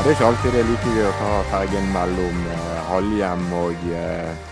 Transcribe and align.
Ja, 0.00 0.04
det 0.04 0.14
er 0.14 0.16
ikke 0.16 0.28
alltid 0.30 0.54
det 0.54 0.60
er 0.62 0.68
like 0.70 0.92
gøy 0.96 1.02
å 1.04 1.08
ta 1.12 1.30
fergen 1.50 1.90
mellom 1.92 2.36
eh, 2.48 2.76
Halhjem 2.88 3.42
og 3.52 3.82
eh, 3.92 4.46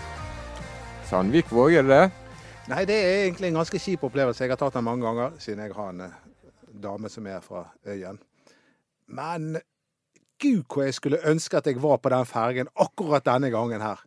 Sandvik-Våg, 1.09 1.73
er 1.79 1.87
det 1.87 1.95
det? 1.95 2.35
Nei, 2.69 2.83
det 2.85 2.97
er 2.99 3.21
egentlig 3.23 3.49
en 3.49 3.57
ganske 3.57 3.81
kjip 3.81 4.03
opplevelse. 4.05 4.43
Jeg 4.45 4.53
har 4.53 4.59
tatt 4.61 4.77
den 4.77 4.85
mange 4.85 5.07
ganger, 5.07 5.33
siden 5.41 5.63
jeg 5.65 5.73
har 5.73 5.89
en 5.89 6.03
eh, 6.05 6.13
dame 6.83 7.09
som 7.09 7.25
er 7.33 7.41
fra 7.41 7.63
øyen. 7.81 8.21
Men 9.09 9.57
gud 10.37 10.67
hvor 10.69 10.85
jeg 10.85 10.99
skulle 10.99 11.23
ønske 11.33 11.57
at 11.57 11.71
jeg 11.71 11.81
var 11.81 11.97
på 11.97 12.13
den 12.13 12.29
fergen 12.29 12.69
akkurat 12.85 13.25
denne 13.25 13.49
gangen 13.49 13.81
her. 13.81 14.05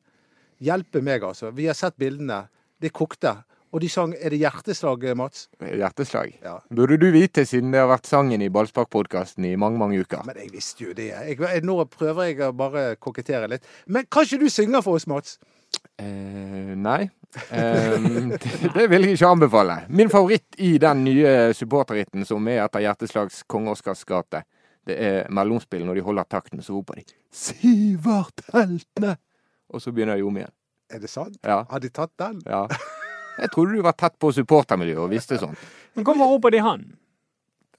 Hjelpe 0.62 1.02
meg, 1.02 1.26
altså. 1.26 1.50
Vi 1.50 1.66
har 1.66 1.74
sett 1.74 1.98
bildene. 1.98 2.44
Det 2.78 2.94
kokte. 2.94 3.40
Og 3.72 3.80
de 3.80 3.88
sang 3.88 4.12
Er 4.20 4.34
det 4.34 4.38
hjerteslag, 4.42 5.04
Mats? 5.16 5.46
Hjerteslag. 5.60 6.34
Ja. 6.44 6.58
Burde 6.68 6.98
du 7.00 7.08
vite, 7.14 7.46
siden 7.48 7.72
det 7.72 7.80
har 7.80 7.88
vært 7.88 8.08
sangen 8.10 8.44
i 8.44 8.50
Ballspark-podkasten 8.52 9.46
i 9.48 9.54
mange, 9.56 9.80
mange 9.80 10.02
uker. 10.04 10.26
Men 10.28 10.42
jeg 10.42 10.52
visste 10.52 10.84
jo 10.84 10.92
det. 10.96 11.08
Jeg, 11.14 11.38
jeg, 11.40 11.64
nå 11.64 11.78
prøver 11.88 12.28
jeg 12.28 12.42
å 12.44 12.52
bare 12.56 12.84
kokettere 13.00 13.48
litt. 13.48 13.66
Men 13.88 14.04
kan 14.12 14.28
ikke 14.28 14.42
du 14.44 14.52
synge 14.52 14.84
for 14.84 15.00
oss, 15.00 15.08
Mats? 15.08 15.38
Eh, 15.96 16.76
nei. 16.76 17.08
Eh, 17.48 18.08
det, 18.44 18.72
det 18.76 18.86
vil 18.92 19.08
jeg 19.08 19.16
ikke 19.16 19.32
anbefale. 19.38 19.80
Min 19.88 20.12
favoritt 20.12 20.60
i 20.60 20.74
den 20.82 21.04
nye 21.08 21.34
supporterritten 21.56 22.28
som 22.28 22.52
er 22.52 22.66
etter 22.66 22.84
Hjerteslags 22.84 23.40
Kong 23.48 23.72
Oscars 23.72 24.04
gate, 24.04 24.44
det 24.84 25.00
er 25.00 25.30
mellomspill. 25.32 25.86
Når 25.88 26.00
de 26.00 26.08
holder 26.12 26.28
takten, 26.28 26.60
så 26.60 26.76
roper 26.76 27.00
de 27.00 27.06
'Sivert 27.32 28.44
Heltene'! 28.52 29.16
Og 29.72 29.80
så 29.80 29.92
begynner 29.96 30.20
de 30.20 30.28
om 30.28 30.36
igjen. 30.36 30.52
Er 30.92 31.00
det 31.00 31.08
sant? 31.08 31.38
Ja. 31.40 31.62
Har 31.70 31.80
de 31.80 31.88
tatt 31.88 32.12
den? 32.20 32.42
Ja. 32.44 32.66
Jeg 33.38 33.52
trodde 33.54 33.76
du 33.76 33.84
var 33.84 33.96
tett 33.98 34.18
på 34.20 34.32
supportermiljøet 34.34 35.04
og 35.04 35.12
visste 35.12 35.38
sånt. 35.40 35.60
Men 35.96 36.04
hvorfor 36.06 36.34
roper 36.34 36.54
de 36.54 36.64
han? 36.64 36.84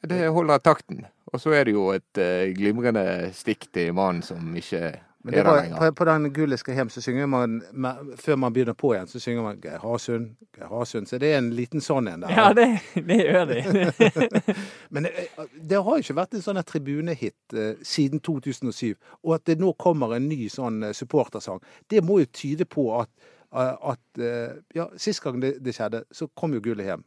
Det 0.03 0.27
holder 0.35 0.57
takten. 0.57 1.05
Og 1.33 1.41
så 1.41 1.53
er 1.57 1.65
det 1.65 1.73
jo 1.73 1.87
et 1.95 2.19
uh, 2.21 2.51
glimrende 2.53 3.31
stikk 3.33 3.69
til 3.73 3.93
mannen 3.95 4.21
som 4.25 4.53
ikke 4.57 4.91
Men 5.23 5.33
er 5.33 5.37
det 5.37 5.45
der 5.45 5.61
lenger. 5.61 5.77
på, 5.79 5.91
på 5.95 6.05
den 6.05 6.33
Gullet 6.33 6.59
skal 6.59 6.75
hjem, 6.75 6.89
så 6.89 7.01
synger 7.01 7.25
man 7.25 7.61
med, 7.71 8.17
Før 8.19 8.35
man 8.35 8.53
begynner 8.53 8.73
på 8.73 8.93
igjen, 8.93 9.07
så 9.07 9.19
synger 9.19 9.41
man 9.41 9.61
Geir 9.63 9.79
Hasund, 9.81 10.35
Geir 10.57 10.67
Hasund. 10.67 11.07
Så 11.07 11.17
det 11.17 11.31
er 11.33 11.37
en 11.37 11.49
liten 11.55 11.81
sånn 11.81 12.07
en 12.11 12.25
der. 12.25 12.35
Ja, 12.35 12.53
det, 12.53 12.67
det 13.07 13.19
gjør 13.23 13.45
de. 13.49 13.61
Men 14.93 15.07
det, 15.07 15.13
det 15.55 15.79
har 15.79 15.97
jo 15.97 16.05
ikke 16.05 16.19
vært 16.19 16.35
en 16.37 16.45
sånn 16.45 16.61
tribunehit 16.67 17.55
uh, 17.55 17.71
siden 17.81 18.19
2007. 18.19 18.93
Og 19.23 19.37
at 19.39 19.45
det 19.49 19.57
nå 19.63 19.71
kommer 19.79 20.17
en 20.17 20.27
ny 20.29 20.49
sånn 20.51 20.83
eh, 20.83 20.93
supportersang, 20.93 21.63
det 21.89 22.03
må 22.05 22.19
jo 22.21 22.29
tyde 22.29 22.67
på 22.69 22.89
at, 22.99 23.09
eh, 23.09 23.42
at 23.53 24.19
eh, 24.19 24.55
Ja, 24.75 24.87
sist 24.97 25.23
gang 25.23 25.39
det, 25.41 25.57
det 25.63 25.75
skjedde, 25.75 26.03
så 26.11 26.27
kom 26.35 26.53
jo 26.53 26.61
gullet 26.63 26.85
hjem. 26.89 27.03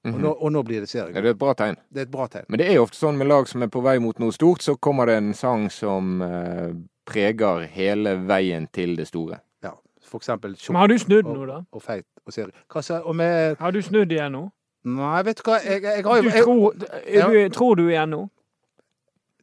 Og, 0.00 0.16
nå, 0.16 0.30
og 0.32 0.52
nå 0.54 0.62
blir 0.64 0.80
det 0.80 0.88
seriegull. 0.88 1.18
Ja, 1.18 1.20
det 1.20 1.28
er 1.28 1.34
et 1.34 1.40
bra 1.42 1.52
tegn. 1.58 1.76
Det 1.92 2.00
er 2.00 2.06
et 2.06 2.12
bra 2.12 2.24
tegn. 2.32 2.46
Men 2.48 2.62
det 2.62 2.70
er 2.70 2.78
jo 2.78 2.86
ofte 2.86 2.96
sånn 2.96 3.18
med 3.20 3.28
lag 3.28 3.48
som 3.50 3.60
er 3.66 3.68
på 3.68 3.82
vei 3.84 3.98
mot 4.00 4.16
noe 4.22 4.32
stort, 4.32 4.64
så 4.64 4.72
kommer 4.80 5.10
det 5.10 5.18
en 5.20 5.34
sang 5.36 5.66
som 5.74 6.22
eh, 6.24 6.70
preger 7.10 7.66
hele 7.74 8.14
veien 8.24 8.64
til 8.72 8.94
det 8.96 9.10
store. 9.10 9.42
Ja. 9.66 9.74
For 10.08 10.22
eksempel 10.22 10.56
Men 10.56 10.80
har 10.80 10.88
du 10.88 10.96
snudd 10.98 11.26
og, 11.26 11.36
nå, 11.36 11.46
da? 11.50 11.58
og 11.76 11.84
Feit 11.84 12.06
og 12.24 12.32
serie. 12.32 12.54
Hva 12.72 12.82
sa 12.86 13.02
Og 13.04 13.16
med 13.16 13.60
Har 13.60 13.76
du 13.76 13.82
snudd 13.84 14.12
igjen 14.12 14.32
nå? 14.32 14.46
Nei, 14.88 15.20
vet 15.26 15.36
du 15.36 15.44
hva, 15.44 15.58
jeg, 15.60 15.82
jeg 15.84 16.04
har 16.06 16.22
Du 16.22 16.28
jo 16.30 16.32
jeg, 16.32 16.44
tror, 16.48 17.34
du, 17.34 17.40
tror 17.52 17.76
du 17.76 17.82
igjen 17.90 18.14
nå? 18.14 18.22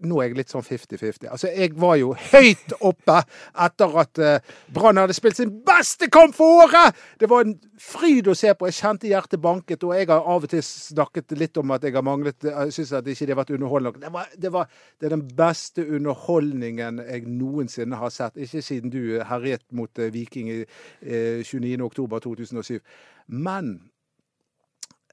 Nå 0.05 0.19
er 0.21 0.29
jeg 0.29 0.37
litt 0.37 0.53
sånn 0.53 0.65
50-50. 0.65 1.29
Altså, 1.31 1.49
jeg 1.49 1.73
var 1.79 1.95
jo 1.97 2.11
høyt 2.31 2.75
oppe 2.85 3.17
etter 3.65 3.97
at 4.03 4.21
uh, 4.21 4.57
Brann 4.73 4.99
hadde 5.01 5.15
spilt 5.17 5.39
sin 5.39 5.55
beste 5.65 6.09
kamp 6.13 6.35
for 6.37 6.65
året! 6.65 6.97
Det 7.17 7.29
var 7.31 7.47
en 7.47 7.55
fryd 7.81 8.29
å 8.29 8.35
se 8.37 8.53
på. 8.53 8.69
Jeg 8.69 8.77
kjente 8.77 9.09
hjertet 9.09 9.41
banket, 9.41 9.85
og 9.87 9.95
jeg 9.97 10.09
har 10.11 10.21
av 10.21 10.45
og 10.45 10.51
til 10.51 10.63
snakket 10.65 11.33
litt 11.39 11.57
om 11.57 11.73
at 11.75 11.85
jeg 11.85 11.95
har 11.97 12.05
manglet 12.05 12.47
Jeg 12.47 12.75
syns 12.75 12.93
at 12.97 13.09
ikke 13.09 13.25
det 13.25 13.35
har 13.35 13.41
vært 13.41 13.55
underholdende 13.57 13.91
nok. 13.91 13.99
Det, 14.01 14.13
var, 14.13 14.31
det, 14.37 14.53
var, 14.53 14.69
det 14.99 15.09
er 15.09 15.15
den 15.15 15.25
beste 15.37 15.85
underholdningen 15.85 17.01
jeg 17.07 17.25
noensinne 17.31 17.99
har 17.99 18.13
sett. 18.13 18.37
Ikke 18.37 18.63
siden 18.65 18.93
du 18.93 19.17
herjet 19.25 19.65
mot 19.75 20.03
Viking 20.13 20.51
i 20.53 20.59
eh, 20.61 21.43
29.10.2007. 21.45 22.79
Men 23.27 23.73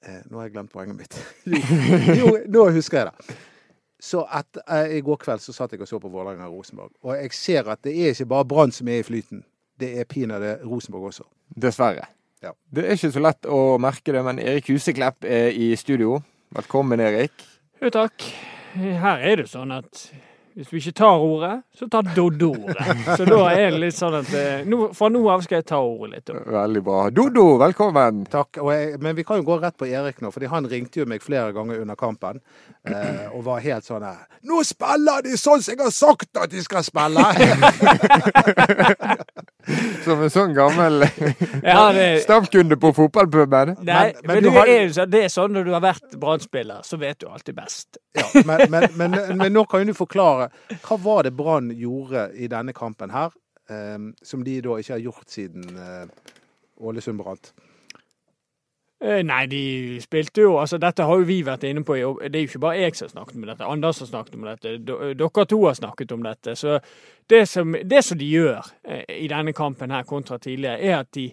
eh, 0.02 0.22
Nå 0.28 0.38
har 0.38 0.48
jeg 0.48 0.56
glemt 0.58 0.72
poenget 0.72 1.00
mitt. 1.00 1.18
jo, 1.48 2.14
jo, 2.20 2.38
nå 2.48 2.70
husker 2.76 3.04
jeg 3.04 3.12
det. 3.12 3.42
Så 4.04 4.26
et, 4.38 4.58
eh, 4.68 4.98
I 4.98 5.00
går 5.00 5.16
kveld 5.22 5.40
så 5.40 5.54
satt 5.56 5.72
jeg 5.72 5.80
og 5.80 5.88
så 5.88 6.00
på 6.02 6.10
Vålerenga-Rosenborg. 6.12 6.92
Og 7.06 7.14
jeg 7.16 7.32
ser 7.32 7.70
at 7.72 7.80
det 7.86 7.94
er 7.96 8.12
ikke 8.12 8.28
bare 8.34 8.48
Brann 8.50 8.74
som 8.74 8.88
er 8.92 9.00
i 9.00 9.06
flyten. 9.06 9.44
Det 9.80 9.94
er 9.98 10.04
pinadø 10.04 10.58
Rosenborg 10.64 11.08
også. 11.08 11.24
Dessverre. 11.56 12.04
Ja. 12.44 12.52
Det 12.74 12.84
er 12.84 12.98
ikke 12.98 13.14
så 13.14 13.22
lett 13.24 13.48
å 13.48 13.78
merke 13.80 14.12
det, 14.12 14.20
men 14.26 14.38
Erik 14.42 14.68
Huseklepp 14.68 15.24
er 15.24 15.56
i 15.56 15.70
studio. 15.80 16.18
Velkommen, 16.54 17.00
Erik. 17.00 17.32
Jo, 17.80 17.88
takk. 17.94 18.26
Her 18.76 19.24
er 19.24 19.40
det 19.40 19.48
sånn 19.48 19.72
at 19.72 20.04
hvis 20.54 20.68
du 20.70 20.76
ikke 20.78 20.92
tar 21.00 21.18
ordet, 21.18 21.54
så 21.74 21.88
tar 21.90 22.06
Doddo 22.14 22.52
ordet. 22.54 22.84
Så 23.18 23.24
da 23.26 23.40
er 23.50 23.72
det 23.74 23.80
litt 23.82 23.96
sånn 23.96 24.14
at 24.20 24.28
eh, 24.38 24.60
nå, 24.70 24.92
fra 24.94 25.08
nå 25.10 25.22
av 25.32 25.42
skal 25.42 25.58
jeg 25.58 25.66
ta 25.66 25.80
ordet 25.82 26.12
litt. 26.20 26.30
Veldig 26.54 26.82
bra. 26.86 27.00
Dodo, 27.10 27.46
velkommen. 27.58 28.20
Takk. 28.30 28.60
Og 28.62 28.70
jeg, 28.70 29.00
men 29.02 29.16
vi 29.18 29.24
kan 29.26 29.40
jo 29.42 29.46
gå 29.48 29.56
rett 29.62 29.74
på 29.80 29.88
Erik 29.90 30.22
nå, 30.22 30.30
fordi 30.34 30.46
han 30.52 30.68
ringte 30.70 31.02
jo 31.02 31.08
meg 31.10 31.24
flere 31.26 31.50
ganger 31.56 31.82
under 31.82 31.98
kampen. 31.98 32.38
Eh, 32.86 33.26
og 33.34 33.42
var 33.46 33.62
helt 33.64 33.86
sånn 33.86 34.02
her 34.04 34.26
Nå 34.44 34.58
spiller 34.68 35.22
de 35.24 35.38
sånn 35.40 35.62
som 35.64 35.72
jeg 35.72 35.80
har 35.80 35.92
sagt 35.94 36.36
at 36.36 36.50
de 36.52 36.60
skal 36.60 36.84
spille! 36.84 37.22
Som 40.04 40.20
en 40.20 40.28
sånn 40.28 40.52
gammel 40.52 41.06
Ja, 41.64 41.86
det, 41.96 42.08
stamkunde 42.26 42.76
på 42.80 42.90
fotballpuben. 42.96 43.70
nei, 43.80 44.12
Men- 44.12 44.14
men 44.26 44.34
men, 44.34 44.42
du 44.44 44.50
har- 44.52 44.68
er, 44.68 44.88
sånn- 44.92 45.08
det 45.10 45.22
er 45.24 45.28
sånn 45.32 45.54
når 45.56 45.64
du 45.64 45.70
har 45.72 45.80
vært 45.80 46.18
Brann-spiller, 46.20 46.82
så 46.84 46.98
vet 47.00 47.18
du 47.20 47.26
alltid 47.30 47.56
best. 47.56 47.96
ja, 48.14 48.26
men, 48.44 48.66
men, 48.70 48.88
men, 49.00 49.16
men 49.40 49.52
nå 49.56 49.64
kan 49.68 49.80
jo 49.80 49.86
du 49.92 49.96
forklare. 49.96 50.43
Hva 50.84 50.98
var 51.02 51.26
det 51.26 51.34
Brann 51.36 51.72
gjorde 51.74 52.28
i 52.34 52.48
denne 52.50 52.74
kampen 52.76 53.12
her, 53.14 53.34
eh, 53.70 53.98
som 54.22 54.44
de 54.44 54.60
da 54.64 54.78
ikke 54.80 54.96
har 54.96 55.04
gjort 55.04 55.30
siden 55.36 55.68
eh, 55.76 56.34
Ålesund 56.84 57.22
brant? 57.22 57.52
Eh, 59.04 59.20
Nei, 59.26 59.44
de 59.46 60.00
spilte 60.00 60.44
jo 60.46 60.54
altså 60.56 60.78
Dette 60.80 61.04
har 61.04 61.18
jo 61.20 61.26
vi 61.28 61.42
vært 61.44 61.66
inne 61.68 61.84
på. 61.84 61.96
Det 62.22 62.30
er 62.30 62.44
jo 62.46 62.48
ikke 62.48 62.62
bare 62.62 62.80
jeg 62.80 62.96
som 62.96 63.06
har 63.08 63.12
snakket 63.12 63.36
om 63.36 63.46
dette. 63.50 63.68
Anders 63.68 64.00
har 64.00 64.08
snakket 64.08 64.36
om 64.38 64.46
dette. 64.48 64.74
Dere 64.88 65.46
to 65.50 65.58
har 65.66 65.74
snakket 65.76 66.12
om 66.12 66.22
dette. 66.24 66.54
Så 66.56 66.78
det 67.30 67.42
som, 67.48 67.76
det 67.84 68.04
som 68.04 68.18
de 68.18 68.28
gjør 68.28 68.70
eh, 68.88 69.04
i 69.18 69.28
denne 69.28 69.52
kampen 69.52 69.92
her 69.92 70.06
kontra 70.08 70.38
tidligere, 70.38 70.80
er 70.80 70.98
at 71.02 71.12
de, 71.14 71.28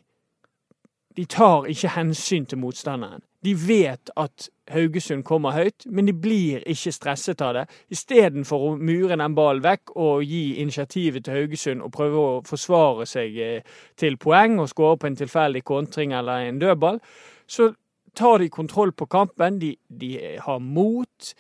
de 1.18 1.26
tar 1.26 1.70
ikke 1.72 1.96
hensyn 1.96 2.46
til 2.46 2.60
motstanderen. 2.60 3.24
De 3.42 3.56
vet 3.56 4.12
at 4.18 4.50
Haugesund 4.72 5.24
kommer 5.28 5.56
høyt, 5.56 5.86
men 5.86 6.08
de 6.08 6.14
blir 6.14 6.64
ikke 6.70 6.94
stresset 6.96 7.42
av 7.42 7.54
det. 7.56 7.66
Istedenfor 7.94 8.66
å 8.68 8.72
mure 8.78 9.18
den 9.20 9.36
ballen 9.36 9.64
vekk 9.64 9.96
og 9.96 10.24
gi 10.26 10.62
initiativet 10.64 11.26
til 11.26 11.40
Haugesund 11.40 11.84
og 11.86 11.94
prøve 11.96 12.26
å 12.26 12.42
forsvare 12.48 13.08
seg 13.10 13.38
eh, 13.38 13.78
til 14.00 14.18
poeng 14.22 14.60
og 14.62 14.70
skåre 14.72 15.00
på 15.02 15.12
en 15.12 15.20
tilfeldig 15.20 15.64
kontring 15.68 16.16
eller 16.18 16.48
en 16.48 16.62
dødball, 16.62 17.02
så 17.48 17.72
tar 18.16 18.40
de 18.40 18.50
kontroll 18.50 18.92
på 18.92 19.06
kampen. 19.06 19.60
De, 19.60 19.76
de 19.88 20.38
har 20.40 20.60
mot. 20.60 21.34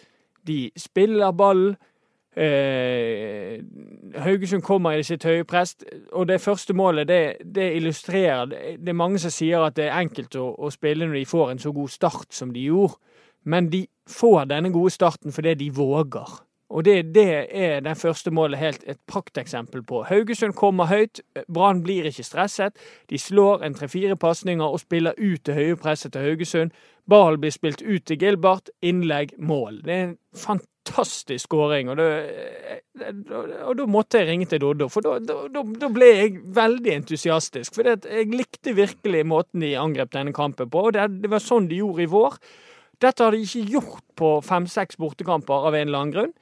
De 0.47 0.71
spiller 0.77 1.31
ballen. 1.31 1.77
Eh, 2.35 3.59
Haugesund 4.23 4.63
kommer 4.63 4.95
i 4.95 5.03
sitt 5.03 5.25
høye 5.27 5.43
prest, 5.43 5.83
og 6.15 6.29
det 6.29 6.37
første 6.39 6.71
målet 6.73 7.09
det, 7.09 7.23
det 7.43 7.65
illustrerer 7.75 8.45
Det 8.79 8.87
er 8.87 8.95
mange 8.95 9.19
som 9.19 9.33
sier 9.35 9.65
at 9.65 9.75
det 9.75 9.89
er 9.89 9.99
enkelt 9.99 10.37
å, 10.39 10.45
å 10.55 10.69
spille 10.71 11.09
når 11.09 11.17
de 11.19 11.25
får 11.27 11.51
en 11.51 11.59
så 11.59 11.73
god 11.75 11.91
start 11.91 12.31
som 12.31 12.53
de 12.55 12.63
gjorde, 12.69 12.95
men 13.43 13.69
de 13.71 13.85
får 14.09 14.45
denne 14.51 14.71
gode 14.73 14.93
starten 14.93 15.33
fordi 15.33 15.55
de 15.63 15.69
våger. 15.75 16.39
Og 16.71 16.85
det, 16.85 17.13
det 17.15 17.47
er 17.51 17.81
det 17.83 17.97
første 17.99 18.31
målet 18.31 18.59
helt 18.59 18.83
et 18.87 18.99
prakteksempel 19.07 19.83
på. 19.83 20.05
Haugesund 20.07 20.55
kommer 20.55 20.87
høyt, 20.87 21.19
Brann 21.51 21.83
blir 21.83 22.07
ikke 22.07 22.23
stresset. 22.23 22.77
De 23.09 23.19
slår 23.19 23.65
en 23.65 23.75
tre-fire 23.75 24.15
pasninger 24.15 24.65
og 24.65 24.79
spiller 24.79 25.17
ut 25.19 25.43
det 25.45 25.57
høye 25.57 25.75
presset 25.75 26.13
til 26.13 26.23
Haugesund. 26.29 26.71
Ballen 27.09 27.41
blir 27.41 27.51
spilt 27.51 27.81
ut 27.81 28.05
til 28.07 28.19
Gilbert, 28.21 28.71
innlegg, 28.81 29.35
mål. 29.37 29.81
Det 29.83 29.93
er 29.93 30.03
en 30.05 30.17
fantastisk 30.37 31.49
skåring. 31.49 31.91
Og, 31.91 31.99
og 31.99 33.75
da 33.77 33.87
måtte 33.91 34.21
jeg 34.21 34.31
ringe 34.31 34.47
til 34.47 34.63
Doddo, 34.63 34.87
for 34.87 35.03
da, 35.03 35.19
da 35.51 35.91
ble 35.91 36.11
jeg 36.13 36.39
veldig 36.55 36.95
entusiastisk. 37.01 37.75
For 37.75 37.91
jeg 37.91 38.31
likte 38.31 38.77
virkelig 38.77 39.27
måten 39.27 39.65
de 39.65 39.75
angrep 39.75 40.13
denne 40.15 40.31
kampen 40.33 40.71
på. 40.71 40.87
og 40.87 40.95
Det, 40.95 41.09
det 41.25 41.35
var 41.35 41.43
sånn 41.43 41.67
de 41.67 41.83
gjorde 41.83 42.05
i 42.05 42.11
vår. 42.15 42.39
Dette 43.01 43.25
har 43.25 43.33
de 43.33 43.41
ikke 43.41 43.65
gjort 43.73 44.05
på 44.19 44.29
fem-seks 44.45 44.99
bortekamper 45.01 45.67
av 45.69 45.75
en 45.75 45.87
eller 45.87 46.03
annen 46.03 46.13
grunn. 46.13 46.33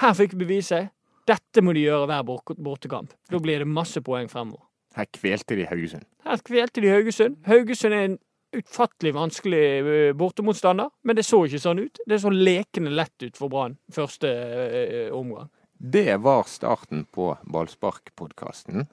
Her 0.00 0.14
fikk 0.18 0.34
vi 0.34 0.42
beviset. 0.44 0.90
Dette 1.28 1.62
må 1.64 1.72
de 1.72 1.86
gjøre 1.86 2.08
hver 2.10 2.24
bortekamp. 2.58 3.14
Da 3.30 3.40
blir 3.40 3.62
det 3.62 3.70
masse 3.70 4.02
poeng 4.04 4.28
fremover. 4.28 4.66
Her 4.94 5.06
kvelte 5.14 5.56
de 5.58 5.66
Haugesund. 5.66 6.04
Her 6.26 6.42
kvelte 6.44 6.82
de 6.82 6.90
Haugesund. 6.92 7.38
Haugesund 7.46 7.94
er 7.94 8.08
en 8.08 8.18
utfattelig 8.54 9.14
vanskelig 9.14 9.62
eh, 9.78 10.12
bortemotstander, 10.14 10.90
men 11.02 11.16
det 11.18 11.24
så 11.26 11.40
ikke 11.46 11.62
sånn 11.62 11.82
ut. 11.82 12.02
Det 12.06 12.20
så 12.22 12.30
lekende 12.30 12.92
lett 12.94 13.24
ut 13.24 13.38
for 13.38 13.50
Brann 13.50 13.78
første 13.94 14.30
eh, 14.30 15.08
omgang. 15.14 15.48
Det 15.74 16.16
var 16.22 16.46
starten 16.48 17.02
på 17.10 17.32
Ballspark-podkasten. 17.50 18.86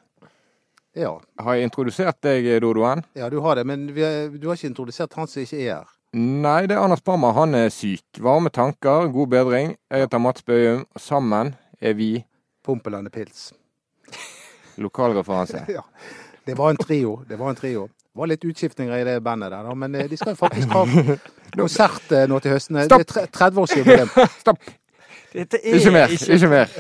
Ja. 0.98 1.14
Har 1.40 1.56
jeg 1.56 1.70
introdusert 1.70 2.20
deg, 2.26 2.50
Dodoen? 2.64 3.06
ja, 3.16 3.30
du 3.30 3.40
har 3.46 3.56
det, 3.56 3.68
men 3.70 3.86
vi 3.96 4.04
er, 4.04 4.34
du 4.34 4.50
har 4.50 4.58
ikke 4.58 4.72
introdusert 4.74 5.14
han 5.20 5.30
som 5.30 5.46
ikke 5.46 5.62
er 5.62 5.76
her. 5.76 5.94
Nei, 6.14 6.66
det 6.68 6.76
er 6.76 6.82
Anders 6.84 7.02
Bammer. 7.08 7.32
Han 7.38 7.56
er 7.56 7.70
syk. 7.72 8.04
Varme 8.20 8.50
tanker, 8.52 9.08
god 9.14 9.28
bedring. 9.32 9.76
Jeg 9.92 10.04
heter 10.06 10.20
Mats 10.20 10.44
Bøhum. 10.44 10.84
Sammen 11.00 11.54
er 11.82 11.94
vi 11.96 12.26
Pumpelande 12.66 13.10
Pils. 13.10 13.54
lokalreferanse. 14.78 15.66
Ja. 15.78 15.82
Det 16.46 16.58
var 16.58 16.70
en 16.70 16.78
trio. 16.78 17.22
Det 17.30 17.38
var 17.40 17.50
en 17.50 17.56
trio. 17.56 17.86
Det 17.88 18.18
var 18.20 18.28
litt 18.28 18.44
utskiftninger 18.44 18.98
i 18.98 19.04
det 19.08 19.20
bandet 19.24 19.52
der, 19.54 19.64
da, 19.64 19.74
men 19.78 19.94
eh, 19.96 20.08
de 20.10 20.18
skal 20.18 20.36
faktisk 20.36 20.68
ha 20.74 20.82
konsert 21.56 22.12
eh, 22.12 22.26
nå 22.28 22.40
til 22.44 22.52
høsten. 22.56 22.80
Det 22.82 22.88
Stopp! 22.90 23.14
er 23.22 23.30
30-årsjubileum. 23.38 24.10
Stopp! 24.42 24.72
Dette 25.32 25.62
er 25.62 25.78
Ikke 25.78 25.94
mer. 25.96 26.12
Ikke 26.12 26.50
mer. 26.52 26.74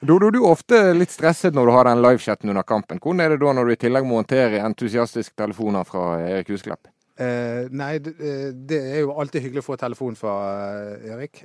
Dodo, 0.00 0.30
du 0.32 0.38
er 0.40 0.48
ofte 0.48 0.78
litt 0.96 1.12
stresset 1.12 1.52
når 1.54 1.68
du 1.68 1.74
har 1.76 1.90
den 1.90 2.00
livechatten 2.06 2.48
under 2.54 2.64
kampen. 2.64 3.02
Hvordan 3.02 3.20
er 3.26 3.34
det 3.34 3.42
da 3.42 3.52
når 3.58 3.68
du 3.68 3.74
i 3.74 3.80
tillegg 3.84 4.06
må 4.08 4.22
håndtere 4.22 4.62
entusiastiske 4.64 5.36
telefoner 5.42 5.84
fra 5.84 6.06
Erik 6.24 6.54
Husklepp? 6.54 6.88
Eh, 7.22 7.66
nei, 7.70 7.96
det, 8.02 8.14
eh, 8.18 8.46
det 8.52 8.78
er 8.94 9.02
jo 9.04 9.16
alltid 9.20 9.44
hyggelig 9.44 9.62
å 9.62 9.68
få 9.70 9.76
telefon 9.80 10.16
fra 10.18 10.36
eh, 10.78 11.12
Erik. 11.12 11.44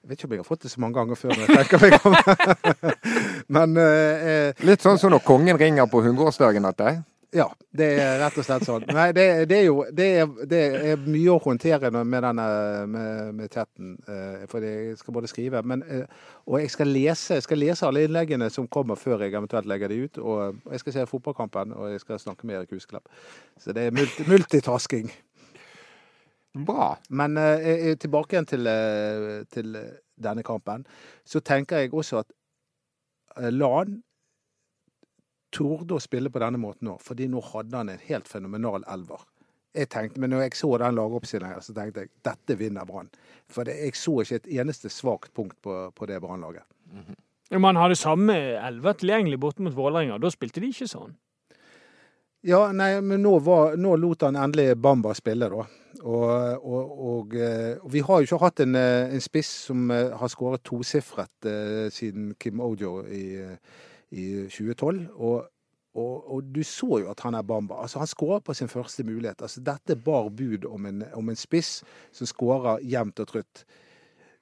Jeg 0.00 0.08
vet 0.08 0.18
ikke 0.18 0.28
om 0.28 0.34
jeg 0.34 0.40
har 0.40 0.48
fått 0.48 0.62
det 0.64 0.72
så 0.72 0.80
mange 0.80 0.96
ganger 0.96 1.18
før. 1.20 1.34
når 1.36 1.46
jeg 1.46 1.56
tenker 1.60 1.82
meg 1.84 1.92
om. 2.08 2.14
Men 3.56 3.76
uh, 3.76 4.62
Litt 4.64 4.80
sånn 4.80 4.96
som 5.00 5.12
når 5.12 5.20
kongen 5.26 5.58
ringer 5.60 5.90
på 5.92 6.00
100-årsdagen 6.00 6.64
dette. 6.70 6.94
Ja, 7.30 7.46
det 7.70 7.86
er 7.94 8.16
rett 8.18 8.38
og 8.40 8.44
slett 8.46 8.64
sånn. 8.66 8.84
Nei, 8.90 9.10
det, 9.14 9.24
det 9.50 9.58
er 9.60 9.66
jo 9.68 9.84
det 9.94 10.06
er, 10.18 10.30
det 10.50 10.60
er 10.90 11.02
mye 11.04 11.30
å 11.30 11.38
håndtere 11.44 11.90
med 11.94 12.24
denne 12.26 12.46
med, 12.90 13.36
med 13.38 13.54
chatten. 13.54 13.92
Eh, 14.10 14.48
for 14.50 14.66
jeg 14.66 14.96
skal 14.98 15.14
både 15.14 15.30
skrive 15.30 15.62
men, 15.62 15.84
eh, 15.86 16.26
Og 16.50 16.58
jeg 16.58 16.72
skal 16.74 16.90
lese 16.90 17.38
jeg 17.38 17.46
skal 17.46 17.62
lese 17.62 17.86
alle 17.86 18.02
innleggene 18.08 18.50
som 18.50 18.66
kommer 18.66 18.98
før 18.98 19.22
jeg 19.22 19.36
eventuelt 19.36 19.70
legger 19.70 19.92
de 19.92 20.00
ut. 20.02 20.18
Og, 20.18 20.58
jeg 20.72 20.82
skal 20.82 20.96
se 20.96 21.06
fotballkampen, 21.12 21.76
og 21.78 21.92
jeg 21.92 22.02
skal 22.02 22.18
snakke 22.18 22.50
med 22.50 22.58
Erik 22.58 22.74
Husklepp. 22.74 23.06
Så 23.58 23.76
det 23.76 23.86
er 23.86 23.94
multi, 23.94 24.26
multitasking. 24.26 25.14
Bra. 26.66 26.96
Men 27.14 27.38
eh, 27.38 27.94
tilbake 27.94 28.34
igjen 28.34 28.50
til, 28.50 28.74
til 29.54 29.82
denne 30.18 30.42
kampen. 30.42 30.82
Så 31.22 31.40
tenker 31.46 31.84
jeg 31.84 31.94
også 31.94 32.24
at 32.24 32.36
Lan 33.54 34.00
torde 35.54 35.96
å 35.96 36.02
spille 36.02 36.30
på 36.32 36.42
denne 36.42 36.60
måten 36.60 36.88
nå, 36.88 36.96
fordi 37.02 37.28
nå 37.30 37.42
hadde 37.52 37.76
han 37.76 37.92
en 37.92 38.02
helt 38.08 38.28
fenomenal 38.28 38.84
elver. 38.90 39.26
Jeg 39.74 39.90
tenkte, 39.92 40.18
men 40.18 40.32
når 40.34 40.48
jeg 40.48 40.58
så 40.58 40.72
den 40.82 40.96
lagoppstillingen, 40.98 41.54
her, 41.54 41.62
så 41.62 41.74
tenkte 41.74 42.02
jeg 42.04 42.10
dette 42.26 42.56
vinner 42.58 42.86
Brann. 42.86 43.10
For 43.50 43.66
det, 43.66 43.76
jeg 43.84 43.98
så 43.98 44.16
ikke 44.22 44.40
et 44.40 44.48
eneste 44.58 44.90
svakt 44.90 45.34
punkt 45.34 45.54
på, 45.62 45.76
på 45.94 46.08
det 46.10 46.18
Brannlaget. 46.22 46.66
Man 47.58 47.78
hadde 47.78 47.98
samme 47.98 48.34
elver 48.58 48.98
tilgjengelig 48.98 49.38
borte 49.42 49.62
mot 49.62 49.74
Vålerenga. 49.74 50.18
Da 50.22 50.30
spilte 50.30 50.62
de 50.62 50.70
ikke 50.74 50.90
sånn. 50.90 51.14
Ja, 52.46 52.70
nei, 52.72 52.94
men 53.04 53.20
nå, 53.22 53.34
var, 53.44 53.76
nå 53.76 53.94
lot 54.00 54.24
han 54.24 54.38
endelig 54.40 54.72
Bamba 54.80 55.12
spille, 55.14 55.50
da. 55.52 55.66
Og, 56.00 56.64
og, 56.64 56.92
og, 57.10 57.34
eh, 57.36 57.74
og 57.82 57.90
vi 57.92 58.00
har 58.06 58.22
jo 58.22 58.28
ikke 58.28 58.38
hatt 58.40 58.62
en, 58.64 58.78
eh, 58.78 59.12
en 59.12 59.22
spiss 59.22 59.50
som 59.66 59.90
eh, 59.92 60.14
har 60.16 60.30
skåret 60.32 60.62
tosifret 60.64 61.48
eh, 61.50 61.90
siden 61.92 62.30
Kim 62.40 62.62
Ojo 62.64 63.02
i, 63.04 63.24
eh, 63.44 63.89
i 64.10 64.26
2012. 64.48 65.08
Og, 65.14 65.44
og, 65.94 66.14
og 66.34 66.50
du 66.54 66.62
så 66.66 67.00
jo 67.02 67.10
at 67.10 67.20
han 67.24 67.34
er 67.34 67.46
Bamba. 67.46 67.82
Altså, 67.82 67.98
han 68.02 68.10
skårer 68.10 68.42
på 68.44 68.54
sin 68.54 68.68
første 68.68 69.04
mulighet. 69.04 69.42
Altså, 69.42 69.62
dette 69.64 69.96
bar 69.96 70.28
bud 70.28 70.66
om 70.70 70.86
en, 70.86 71.04
om 71.14 71.30
en 71.30 71.38
spiss 71.38 71.80
som 72.12 72.28
skårer 72.30 72.82
jevnt 72.86 73.22
og 73.22 73.30
trutt. 73.34 73.64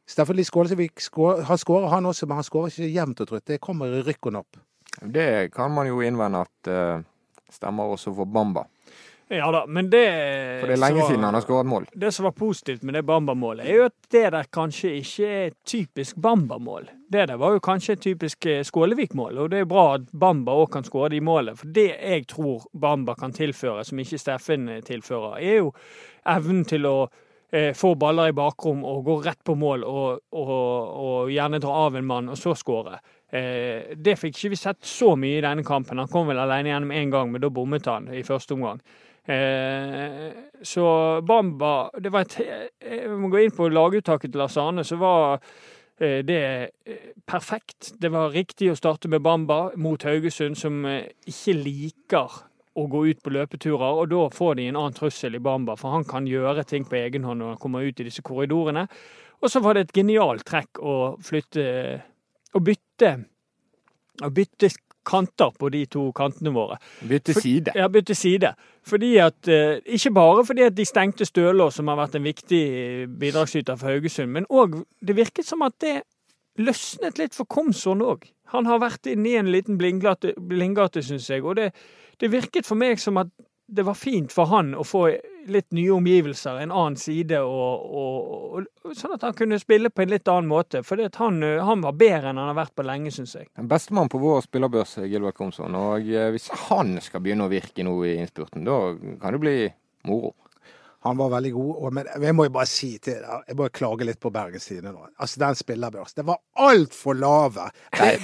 Steffen 0.09 0.39
Lie 0.39 0.49
Skålesvik 0.49 1.03
skår- 1.05 1.43
han 1.45 1.61
skårer 1.61 1.91
han 1.93 2.07
også, 2.09 2.27
men 2.27 2.41
han 2.41 2.47
skårer 2.47 2.73
ikke 2.73 2.95
jevnt 2.95 3.21
og 3.21 3.29
trutt. 3.29 3.47
Det 3.47 3.61
kommer 3.61 3.93
i 3.93 4.03
rykk 4.07 4.31
og 4.31 4.39
napp. 4.39 4.61
Det 4.99 5.53
kan 5.55 5.71
man 5.71 5.87
jo 5.87 6.01
innvende 6.03 6.41
at 6.47 6.71
uh, 6.73 7.05
stemmer 7.53 7.93
også 7.93 8.15
for 8.17 8.25
Bamba. 8.25 8.65
Ja 9.31 9.51
da, 9.53 9.67
men 9.69 9.91
det 9.93 10.03
For 10.63 10.71
det 10.71 10.77
er 10.79 10.81
lenge 10.81 11.03
var- 11.03 11.09
siden 11.11 11.25
han 11.25 11.35
har 11.35 11.43
skåret 11.45 11.67
mål. 11.69 11.87
Det 11.93 12.13
som 12.15 12.25
var 12.25 12.33
positivt 12.33 12.83
med 12.83 12.95
det 12.95 13.03
Bamba-målet, 13.05 13.67
er 13.69 13.75
jo 13.77 13.85
at 13.85 13.95
det 14.11 14.23
der 14.33 14.47
kanskje 14.53 14.93
ikke 15.03 15.27
er 15.29 15.47
et 15.51 15.57
typisk 15.69 16.17
Bamba-mål. 16.17 16.89
Det 17.13 17.27
der 17.29 17.37
var 17.37 17.53
jo 17.53 17.61
kanskje 17.61 17.93
et 17.93 18.01
typisk 18.01 18.47
eh, 18.47 18.63
Skålevik-mål, 18.65 19.39
og 19.39 19.51
det 19.51 19.61
er 19.61 19.65
bra 19.69 19.95
at 19.99 20.09
Bamba 20.19 20.53
òg 20.53 20.71
kan 20.73 20.83
skåre 20.85 21.11
de 21.11 21.21
målene. 21.21 21.57
For 21.57 21.67
det 21.67 21.91
jeg 22.01 22.27
tror 22.27 22.65
Bamba 22.73 23.15
kan 23.15 23.33
tilføre, 23.33 23.85
som 23.85 23.99
ikke 23.99 24.19
Steffen 24.19 24.69
eh, 24.69 24.81
tilfører, 24.81 25.37
er 25.41 25.57
jo 25.61 25.73
evnen 26.27 26.65
til 26.69 26.87
å 26.89 26.97
eh, 27.53 27.75
få 27.77 27.95
baller 28.01 28.29
i 28.29 28.37
bakrom 28.37 28.81
og 28.85 29.05
gå 29.05 29.19
rett 29.25 29.45
på 29.45 29.55
mål 29.57 29.85
og, 29.85 30.21
og, 30.33 30.53
og 31.05 31.31
gjerne 31.33 31.61
dra 31.61 31.77
av 31.87 31.97
en 31.97 32.05
mann, 32.09 32.29
og 32.33 32.37
så 32.41 32.55
skåre. 32.57 32.99
Eh, 33.31 33.93
det 33.97 34.17
fikk 34.19 34.37
ikke 34.39 34.51
vi 34.55 34.57
sett 34.57 34.81
så 34.89 35.13
mye 35.21 35.37
i 35.37 35.45
denne 35.45 35.65
kampen. 35.65 35.99
Han 36.01 36.09
kom 36.09 36.29
vel 36.33 36.41
alene 36.41 36.73
gjennom 36.73 36.93
én 36.97 37.11
gang, 37.13 37.31
men 37.33 37.41
da 37.45 37.51
bommet 37.53 37.85
han 37.93 38.09
i 38.09 38.23
første 38.25 38.57
omgang. 38.57 38.81
Eh, 39.29 40.31
så 40.63 41.21
Bamba 41.21 41.91
det 42.01 42.09
var 42.09 42.25
et, 42.25 42.39
Jeg 42.81 43.11
må 43.13 43.29
gå 43.29 43.43
inn 43.45 43.53
på 43.53 43.67
laguttaket 43.69 44.33
til 44.33 44.41
Lars 44.41 44.57
Arne, 44.57 44.85
så 44.89 44.97
var 44.97 45.37
eh, 46.01 46.23
det 46.25 46.41
eh, 46.89 47.11
perfekt. 47.29 47.93
Det 48.01 48.09
var 48.15 48.33
riktig 48.33 48.71
å 48.73 48.79
starte 48.79 49.11
med 49.13 49.21
Bamba 49.21 49.67
mot 49.77 50.07
Haugesund, 50.09 50.57
som 50.57 50.81
eh, 50.89 51.11
ikke 51.29 51.59
liker 51.61 52.39
å 52.79 52.87
gå 52.89 53.05
ut 53.11 53.21
på 53.21 53.35
løpeturer, 53.35 54.01
og 54.01 54.09
da 54.15 54.25
får 54.33 54.57
de 54.57 54.69
en 54.71 54.81
annen 54.81 54.97
trussel 54.97 55.37
i 55.37 55.43
Bamba, 55.43 55.77
for 55.77 55.93
han 55.93 56.07
kan 56.09 56.29
gjøre 56.31 56.65
ting 56.65 56.87
på 56.89 56.97
egen 56.97 57.27
hånd 57.27 57.43
når 57.43 57.53
han 57.53 57.61
kommer 57.61 57.85
ut 57.85 58.01
i 58.01 58.07
disse 58.07 58.25
korridorene. 58.25 58.87
Og 59.43 59.53
så 59.53 59.61
var 59.63 59.77
det 59.77 59.87
et 59.87 59.97
genialt 60.01 60.47
trekk 60.49 60.81
å 60.83 60.95
flytte 61.23 61.65
Å 62.57 62.61
bytte 62.65 63.11
Å 64.25 64.31
bytte 64.35 64.71
kanter 65.09 65.55
på 65.59 65.71
de 65.73 65.85
to 65.91 66.11
kantene 66.17 66.53
våre. 66.55 66.77
Bytte 67.09 67.33
For- 67.35 67.43
Ja, 67.79 67.89
bytte 67.89 68.15
side. 68.17 68.53
Fordi 68.89 69.15
at, 69.25 69.49
eh, 69.49 69.81
ikke 69.87 70.13
bare 70.15 70.45
fordi 70.45 70.67
at 70.69 70.77
de 70.77 70.85
stengte 70.85 71.25
Stølås, 71.29 71.75
som 71.81 71.89
har 71.89 71.97
vært 71.97 72.15
en 72.17 72.25
viktig 72.29 72.63
bidragsyter 73.19 73.77
for 73.79 73.89
Haugesund, 73.89 74.31
men 74.37 74.47
òg 74.51 74.83
det 75.05 75.17
virket 75.17 75.45
som 75.49 75.63
at 75.63 75.79
det 75.81 76.03
løsnet 76.59 77.19
litt 77.19 77.35
for 77.35 77.45
Komsson 77.47 78.03
òg. 78.03 78.29
Han 78.53 78.67
har 78.67 78.81
vært 78.81 79.07
inne 79.13 79.29
i 79.29 79.37
en 79.37 79.51
liten 79.53 79.79
blindgate, 79.79 80.35
blindgate 80.41 81.03
syns 81.05 81.29
jeg. 81.29 81.45
Og 81.45 81.57
det, 81.57 81.73
det 82.21 82.31
virket 82.33 82.67
for 82.67 82.75
meg 82.81 82.99
som 82.99 83.17
at 83.21 83.29
det 83.71 83.83
var 83.85 83.95
fint 83.95 84.33
for 84.33 84.49
han 84.49 84.71
å 84.75 84.85
få 84.87 85.03
litt 85.49 85.75
nye 85.77 85.91
omgivelser, 85.93 86.57
en 86.63 86.73
annen 86.73 86.97
side, 86.97 87.37
og, 87.45 87.85
og, 88.01 88.63
og, 88.85 88.95
sånn 88.97 89.13
at 89.17 89.27
han 89.27 89.37
kunne 89.37 89.59
spille 89.61 89.91
på 89.93 90.05
en 90.05 90.13
litt 90.13 90.29
annen 90.29 90.49
måte. 90.49 90.81
For 90.85 91.01
han, 91.21 91.43
eh, 91.45 91.61
han 91.65 91.85
var 91.85 91.97
bedre 92.01 92.33
enn 92.33 92.41
han 92.41 92.51
har 92.51 92.57
vært 92.57 92.75
på 92.77 92.87
lenge, 92.89 93.13
syns 93.13 93.37
jeg. 93.37 93.51
Bestemann 93.69 94.09
på 94.13 94.21
vår 94.23 94.47
spillerbørs, 94.47 94.97
Gilbert 95.05 95.37
Komsson. 95.37 95.77
Og 95.77 96.09
eh, 96.09 96.31
hvis 96.33 96.49
han 96.69 96.97
skal 97.05 97.25
begynne 97.25 97.49
å 97.49 97.53
virke 97.53 97.85
nå 97.85 97.97
i 98.09 98.17
innspurten, 98.23 98.65
da 98.69 98.79
kan 99.21 99.37
det 99.37 99.43
bli 99.45 99.57
moro. 100.09 100.33
Han 101.07 101.15
var 101.17 101.29
veldig 101.31 101.53
god, 101.55 101.75
og, 101.79 101.93
men 101.95 102.09
jeg 102.27 102.35
må 102.35 102.45
jo 102.49 102.51
bare 102.51 102.67
si 102.67 102.89
til 102.99 103.21
deg, 103.23 103.43
jeg 103.47 103.57
må 103.57 103.69
klage 103.71 104.07
litt 104.09 104.19
på 104.19 104.33
Bergens 104.35 104.65
Tidende 104.67 104.91
nå. 104.97 105.05
Altså, 105.23 105.39
den 105.39 105.55
spillerbørsen. 105.55 106.17
det 106.17 106.25
var 106.27 106.41
altfor 106.59 107.15
lave. 107.15 107.69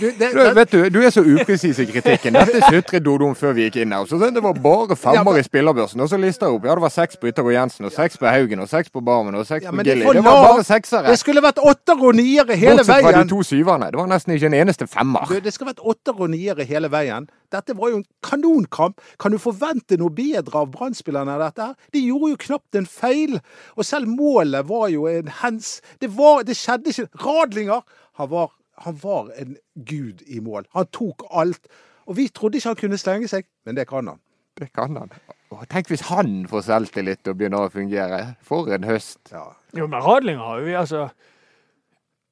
Du, 0.00 0.08
det, 0.18 0.30
Du, 0.34 0.40
vet 0.58 0.72
du, 0.72 0.78
du 0.90 0.98
er 1.06 1.12
så 1.14 1.22
upresis 1.22 1.78
i 1.78 1.86
kritikken. 1.86 2.34
Dette 2.34 2.64
sutret 2.66 3.04
Dodo 3.06 3.28
om 3.30 3.36
før 3.38 3.54
vi 3.54 3.68
gikk 3.68 3.78
inn 3.84 3.94
her. 3.94 4.08
Så 4.10 4.18
det 4.18 4.42
var 4.42 4.58
bare 4.58 4.96
femmer 4.98 5.38
i 5.38 5.44
spillerbørsen. 5.46 6.02
Og 6.02 6.10
så 6.10 6.18
lista 6.18 6.48
jeg 6.50 6.58
opp. 6.58 6.66
Ja, 6.66 6.74
det 6.74 6.82
var 6.82 6.94
seks 6.96 7.20
på 7.22 7.30
Yttergård 7.30 7.54
Jensen, 7.54 7.86
og 7.86 7.94
seks 7.94 8.18
på 8.18 8.26
Haugen, 8.26 8.64
og 8.66 8.68
seks 8.72 8.90
på 8.90 9.04
Barmen, 9.06 9.38
og 9.38 9.46
seks 9.46 9.68
Ja, 9.68 9.70
på 9.70 9.86
Gilly. 9.86 10.10
Det 10.18 10.24
var 10.26 10.42
bare 10.48 10.66
seksere. 10.66 11.06
det 11.14 11.18
skulle 11.22 11.44
vært 11.46 11.62
åtter 11.62 11.94
og 12.10 12.18
niere 12.18 12.58
hele 12.58 12.82
Bortsett 12.82 13.06
fra 13.06 13.14
de 13.22 13.28
to 13.30 13.42
syverne. 13.46 13.92
Det 13.94 14.02
var 14.02 14.10
nesten 14.10 14.34
ikke 14.34 14.50
en 14.50 14.58
eneste 14.64 14.90
femmer. 14.90 15.30
Det 15.46 15.54
skulle 15.54 15.70
vært 15.76 15.86
åtter 15.94 16.18
og 16.26 16.34
niere 16.34 16.66
hele 16.66 16.90
veien. 16.90 17.30
Dette 17.54 17.76
var 17.78 17.92
jo 17.92 18.00
en 18.00 18.08
kanonkamp. 18.26 19.00
Kan 19.22 19.34
du 19.34 19.40
forvente 19.42 19.98
noe 20.00 20.12
bedre 20.14 20.64
av 20.64 20.72
Brann-spillerne 20.74 21.36
av 21.36 21.46
dette? 21.46 21.70
her? 21.70 21.88
De 21.94 22.02
gjorde 22.02 22.32
jo 22.34 22.42
knapt 22.48 22.80
en 22.80 22.90
feil. 22.90 23.38
Og 23.78 23.86
selv 23.86 24.10
målet 24.10 24.68
var 24.68 24.90
jo 24.92 25.06
en 25.10 25.30
hens... 25.40 25.78
Det, 26.02 26.10
var, 26.18 26.42
det 26.48 26.58
skjedde 26.58 26.92
ikke 26.92 27.24
Radlinger! 27.24 27.82
Han 28.20 28.30
var, 28.30 28.52
han 28.84 28.98
var 29.02 29.32
en 29.38 29.56
gud 29.74 30.22
i 30.26 30.42
mål. 30.42 30.68
Han 30.74 30.90
tok 30.94 31.26
alt. 31.30 31.70
Og 32.06 32.18
vi 32.18 32.28
trodde 32.28 32.60
ikke 32.60 32.74
han 32.74 32.82
kunne 32.82 33.00
slenge 33.00 33.30
seg, 33.30 33.48
men 33.66 33.78
det 33.78 33.88
kan 33.90 34.06
han. 34.10 34.20
Det 34.58 34.68
kan 34.76 34.94
han. 34.98 35.10
Å, 35.50 35.64
tenk 35.70 35.90
hvis 35.90 36.06
han 36.10 36.44
får 36.50 36.66
selvtillit 36.68 37.30
og 37.30 37.38
begynner 37.40 37.66
å 37.66 37.72
fungere. 37.72 38.20
For 38.44 38.70
en 38.74 38.86
høst. 38.86 39.20
Ja. 39.32 39.48
Jo, 39.74 39.88
men 39.90 40.02
Radlinger 40.04 40.44
har 40.44 40.60
jo 40.60 40.68
vi 40.68 40.76
altså 40.78 41.08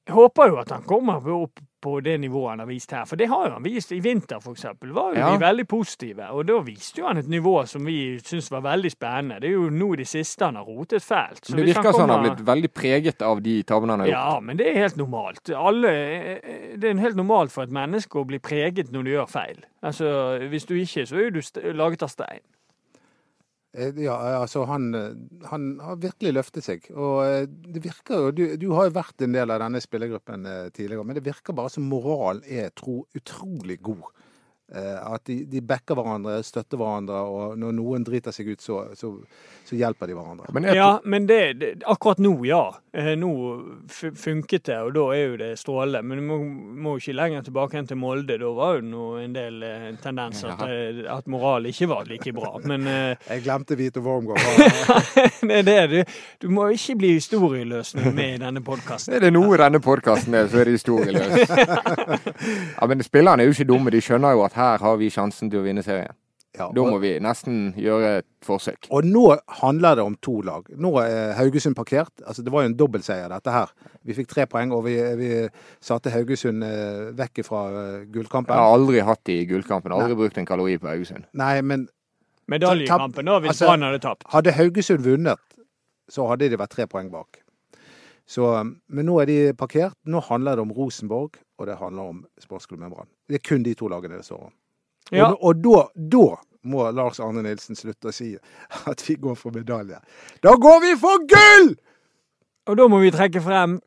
Jeg 0.07 0.14
håper 0.14 0.50
jo 0.50 0.59
at 0.62 0.71
han 0.75 0.87
kommer 0.87 1.23
opp 1.35 1.62
på 1.82 1.96
det 2.04 2.14
nivået 2.22 2.50
han 2.54 2.62
har 2.62 2.68
vist 2.70 2.90
her. 2.94 3.04
For 3.10 3.18
det 3.20 3.26
har 3.28 3.48
jo 3.48 3.52
han 3.56 3.64
vist 3.66 3.90
i 3.92 3.98
vinter, 4.04 4.38
f.eks. 4.40 4.64
Var 4.80 5.14
jo 5.14 5.18
Ja. 5.18 5.32
vi 5.34 5.40
veldig 5.44 5.66
positive. 5.68 6.28
Og 6.30 6.46
da 6.48 6.60
viste 6.62 7.00
jo 7.02 7.06
han 7.08 7.18
et 7.18 7.28
nivå 7.28 7.66
som 7.66 7.84
vi 7.84 8.18
syns 8.22 8.50
var 8.54 8.62
veldig 8.62 8.90
spennende. 8.94 9.40
Det 9.42 9.50
er 9.50 9.56
jo 9.58 9.68
nå 9.70 9.92
i 9.94 9.96
det 10.02 10.06
siste 10.08 10.44
han 10.46 10.56
har 10.60 10.64
rotet 10.68 11.02
fælt. 11.02 11.42
Så 11.44 11.56
Det 11.56 11.66
virker 11.66 11.92
som 11.92 12.08
han 12.08 12.14
har 12.14 12.22
blitt 12.28 12.46
veldig 12.46 12.72
preget 12.72 13.22
av 13.22 13.42
de 13.42 13.62
tabbene 13.62 13.92
han 13.96 14.00
har 14.00 14.06
gjort. 14.12 14.16
Ja, 14.34 14.40
men 14.40 14.56
det 14.56 14.68
er 14.70 14.80
helt 14.80 14.96
normalt. 14.96 15.50
Alle, 15.50 15.92
det 16.78 16.84
er 16.90 16.98
helt 17.02 17.16
normalt 17.16 17.52
for 17.52 17.62
et 17.66 17.70
menneske 17.74 18.18
å 18.18 18.24
bli 18.26 18.38
preget 18.38 18.92
når 18.92 19.04
du 19.04 19.10
gjør 19.10 19.28
feil. 19.28 19.64
Altså, 19.82 20.38
Hvis 20.48 20.64
du 20.66 20.74
ikke, 20.74 21.06
så 21.06 21.16
er 21.26 21.30
du 21.30 21.40
laget 21.74 22.02
av 22.02 22.08
stein. 22.08 22.40
Eh, 23.75 23.93
Ja, 24.05 24.17
altså 24.43 24.64
han, 24.69 24.95
eh, 24.95 25.14
han 25.49 25.79
har 25.81 25.97
virkelig 25.97 26.33
løftet 26.37 26.64
seg. 26.67 26.88
Og 26.93 27.23
eh, 27.26 27.47
det 27.47 27.85
virker 27.85 28.26
jo 28.26 28.31
Du, 28.37 28.45
du 28.61 28.69
har 28.76 28.88
jo 28.88 28.97
vært 28.99 29.25
en 29.25 29.33
del 29.37 29.50
av 29.50 29.62
denne 29.64 29.81
spillergruppen 29.81 30.47
tidligere, 30.76 31.05
men 31.05 31.17
det 31.19 31.25
virker 31.26 31.57
bare 31.57 31.73
som 31.73 31.88
moralen 31.88 32.43
er 32.45 32.71
tro, 32.76 33.02
utrolig 33.17 33.81
god. 33.83 34.05
Eh, 34.75 35.12
At 35.14 35.25
de, 35.29 35.43
de 35.45 35.61
backer 35.61 35.95
hverandre, 35.99 36.38
støtter 36.47 36.81
hverandre, 36.81 37.23
og 37.29 37.59
når 37.61 37.75
noen 37.76 38.05
driter 38.07 38.33
seg 38.33 38.55
ut, 38.55 38.62
så, 38.64 38.79
så, 38.97 39.11
så 39.69 39.76
hjelper 39.76 40.09
de 40.09 40.17
hverandre. 40.17 40.49
Men 40.57 40.69
Ja, 40.73 40.95
men 41.05 41.26
det, 41.29 41.41
det 41.61 41.73
akkurat 41.85 42.23
nå, 42.23 42.33
ja. 42.49 42.62
Eh, 42.93 43.12
Nå 43.17 43.33
funket 43.93 44.64
det, 44.69 44.79
og 44.81 44.93
da 44.97 45.05
er 45.17 45.23
jo 45.26 45.37
det 45.41 45.50
strålende. 45.61 46.02
Men 46.09 46.19
du 46.21 46.25
må, 46.29 46.38
må 46.85 46.95
jo 46.97 47.02
ikke 47.02 47.17
lenger 47.17 47.45
tilbake 47.47 47.79
enn 47.81 47.88
til 47.88 47.99
Molde. 48.00 48.38
Da 48.41 48.50
var 48.57 48.79
jo 48.81 49.05
en 49.21 49.37
del 49.37 49.62
eh, 49.67 49.87
tendenser 50.02 50.57
til 50.61 51.02
at 51.12 51.29
moral 51.33 51.69
ikke 51.69 51.88
var 51.93 52.09
like 52.09 52.33
bra. 52.37 52.55
Men 52.64 52.88
eh, 52.88 53.17
Jeg 53.33 53.45
glemte 53.45 53.76
Vito 53.81 54.00
Wormgård. 54.05 54.41
det 55.49 55.59
er 55.59 55.69
det. 55.69 55.81
Du, 55.93 56.17
du 56.47 56.49
må 56.52 56.69
ikke 56.73 56.97
bli 57.00 57.12
historieløs 57.19 57.95
med 58.00 58.25
i 58.25 58.41
denne 58.41 58.64
podkasten. 58.64 59.14
er 59.17 59.26
det 59.26 59.33
noe 59.37 59.52
i 59.57 59.61
denne 59.61 59.81
podkasten 59.85 60.37
er, 60.37 60.49
så 60.52 60.62
er 60.62 60.69
det 60.71 60.79
historieløs. 60.79 61.52
ja, 62.79 62.88
men 62.88 63.05
spillerne 63.05 63.45
er 63.45 63.50
jo 63.50 63.57
ikke 63.57 63.69
dumme. 63.69 63.93
De 63.93 64.00
skjønner 64.05 64.37
jo 64.37 64.45
at 64.47 64.57
her 64.57 64.62
har 64.83 64.99
vi 65.00 65.09
sjansen 65.12 65.50
til 65.52 65.61
å 65.62 65.66
vinne 65.66 65.85
serien. 65.87 66.14
Ja, 66.52 66.66
Da 66.69 66.83
må 66.85 66.99
vi 67.00 67.14
nesten 67.25 67.71
gjøre 67.81 68.19
et 68.19 68.26
forsøk. 68.45 68.85
og 68.92 69.07
nå 69.09 69.38
handler 69.62 69.97
det 69.97 70.04
om 70.04 70.16
to 70.21 70.35
lag. 70.45 70.66
Nå 70.76 70.90
er 71.00 71.33
Haugesund 71.38 71.75
parkert. 71.78 72.11
Altså, 72.26 72.45
det 72.45 72.52
var 72.52 72.66
jo 72.66 72.69
en 72.69 72.76
dobbeltseier, 72.76 73.31
dette 73.33 73.50
her. 73.54 73.71
Vi 74.04 74.12
fikk 74.19 74.28
tre 74.28 74.45
poeng, 74.45 74.71
og 74.76 74.85
vi, 74.85 74.99
vi 75.16 75.31
satte 75.81 76.12
Haugesund 76.12 76.62
eh, 76.66 77.09
vekk 77.16 77.40
fra 77.47 77.62
eh, 77.71 78.04
gullkampen. 78.12 78.52
Jeg 78.52 78.66
har 78.66 78.76
aldri 78.76 79.00
hatt 79.00 79.23
de 79.25 79.38
i 79.40 79.47
gullkampen. 79.49 79.95
Aldri 79.97 80.19
brukt 80.21 80.37
en 80.42 80.45
kalori 80.50 80.76
på 80.83 80.90
Haugesund. 80.92 81.25
Nei, 81.33 81.54
men 81.62 81.88
Medaljekampen 82.52 83.25
da, 83.25 83.38
hvis 83.40 83.54
Altså- 83.54 83.66
Brann 83.71 83.83
hadde 83.88 84.02
tapt. 84.04 84.25
Hadde 84.28 84.52
Haugesund 84.52 85.00
vunnet, 85.07 85.38
så 86.11 86.28
hadde 86.28 86.50
de 86.52 86.57
vært 86.61 86.75
tre 86.76 86.87
poeng 86.87 87.09
bak. 87.11 87.40
Så, 88.32 88.46
um, 88.56 88.76
men 88.88 89.08
nå 89.08 89.18
er 89.20 89.28
de 89.28 89.38
parkert. 89.58 89.96
Nå 90.08 90.22
handler 90.24 90.56
det 90.56 90.64
om 90.64 90.72
Rosenborg, 90.72 91.36
og 91.60 91.68
det 91.68 91.76
handler 91.80 92.14
om 92.14 92.22
sportsklubben 92.40 92.92
Brann. 92.92 93.10
Det 93.28 93.40
er 93.40 93.44
kun 93.44 93.64
de 93.66 93.74
to 93.76 93.90
lagene 93.92 94.20
det 94.20 94.28
står 94.28 94.46
om. 94.48 94.54
Ja. 95.12 95.28
Og, 95.28 95.42
og 95.42 95.60
da, 95.60 95.82
da 96.14 96.26
må 96.72 96.86
Lars 96.94 97.20
Arne 97.20 97.42
Nilsen 97.44 97.76
slutte 97.76 98.08
å 98.08 98.14
si 98.14 98.30
at 98.90 99.04
vi 99.04 99.18
går 99.20 99.36
for 99.38 99.54
medalje. 99.54 99.98
Da 100.44 100.54
går 100.56 100.80
vi 100.86 100.94
for 101.00 101.26
gull! 101.28 101.74
Og 102.70 102.78
da 102.78 102.86
må 102.86 103.00
vi 103.02 103.10
trekke 103.10 103.40
frem 103.42 103.80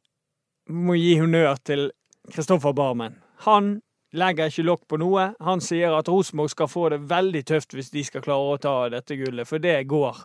Må 0.67 0.97
gi 0.99 1.13
honnør 1.15 1.55
til 1.63 1.85
Kristoffer 2.33 2.73
Barmen. 2.75 3.13
Han 3.45 3.77
legger 4.17 4.51
ikke 4.51 4.65
lokk 4.65 4.83
på 4.91 4.99
noe. 5.01 5.27
Han 5.45 5.61
sier 5.63 5.95
at 5.97 6.09
Rosenborg 6.11 6.51
skal 6.53 6.69
få 6.71 6.87
det 6.93 7.01
veldig 7.09 7.43
tøft 7.47 7.75
hvis 7.75 7.91
de 7.93 8.03
skal 8.07 8.23
klare 8.25 8.55
å 8.55 8.59
ta 8.61 8.75
dette 8.93 9.17
gullet, 9.19 9.47
for 9.49 9.63
det 9.63 9.77
går, 9.91 10.21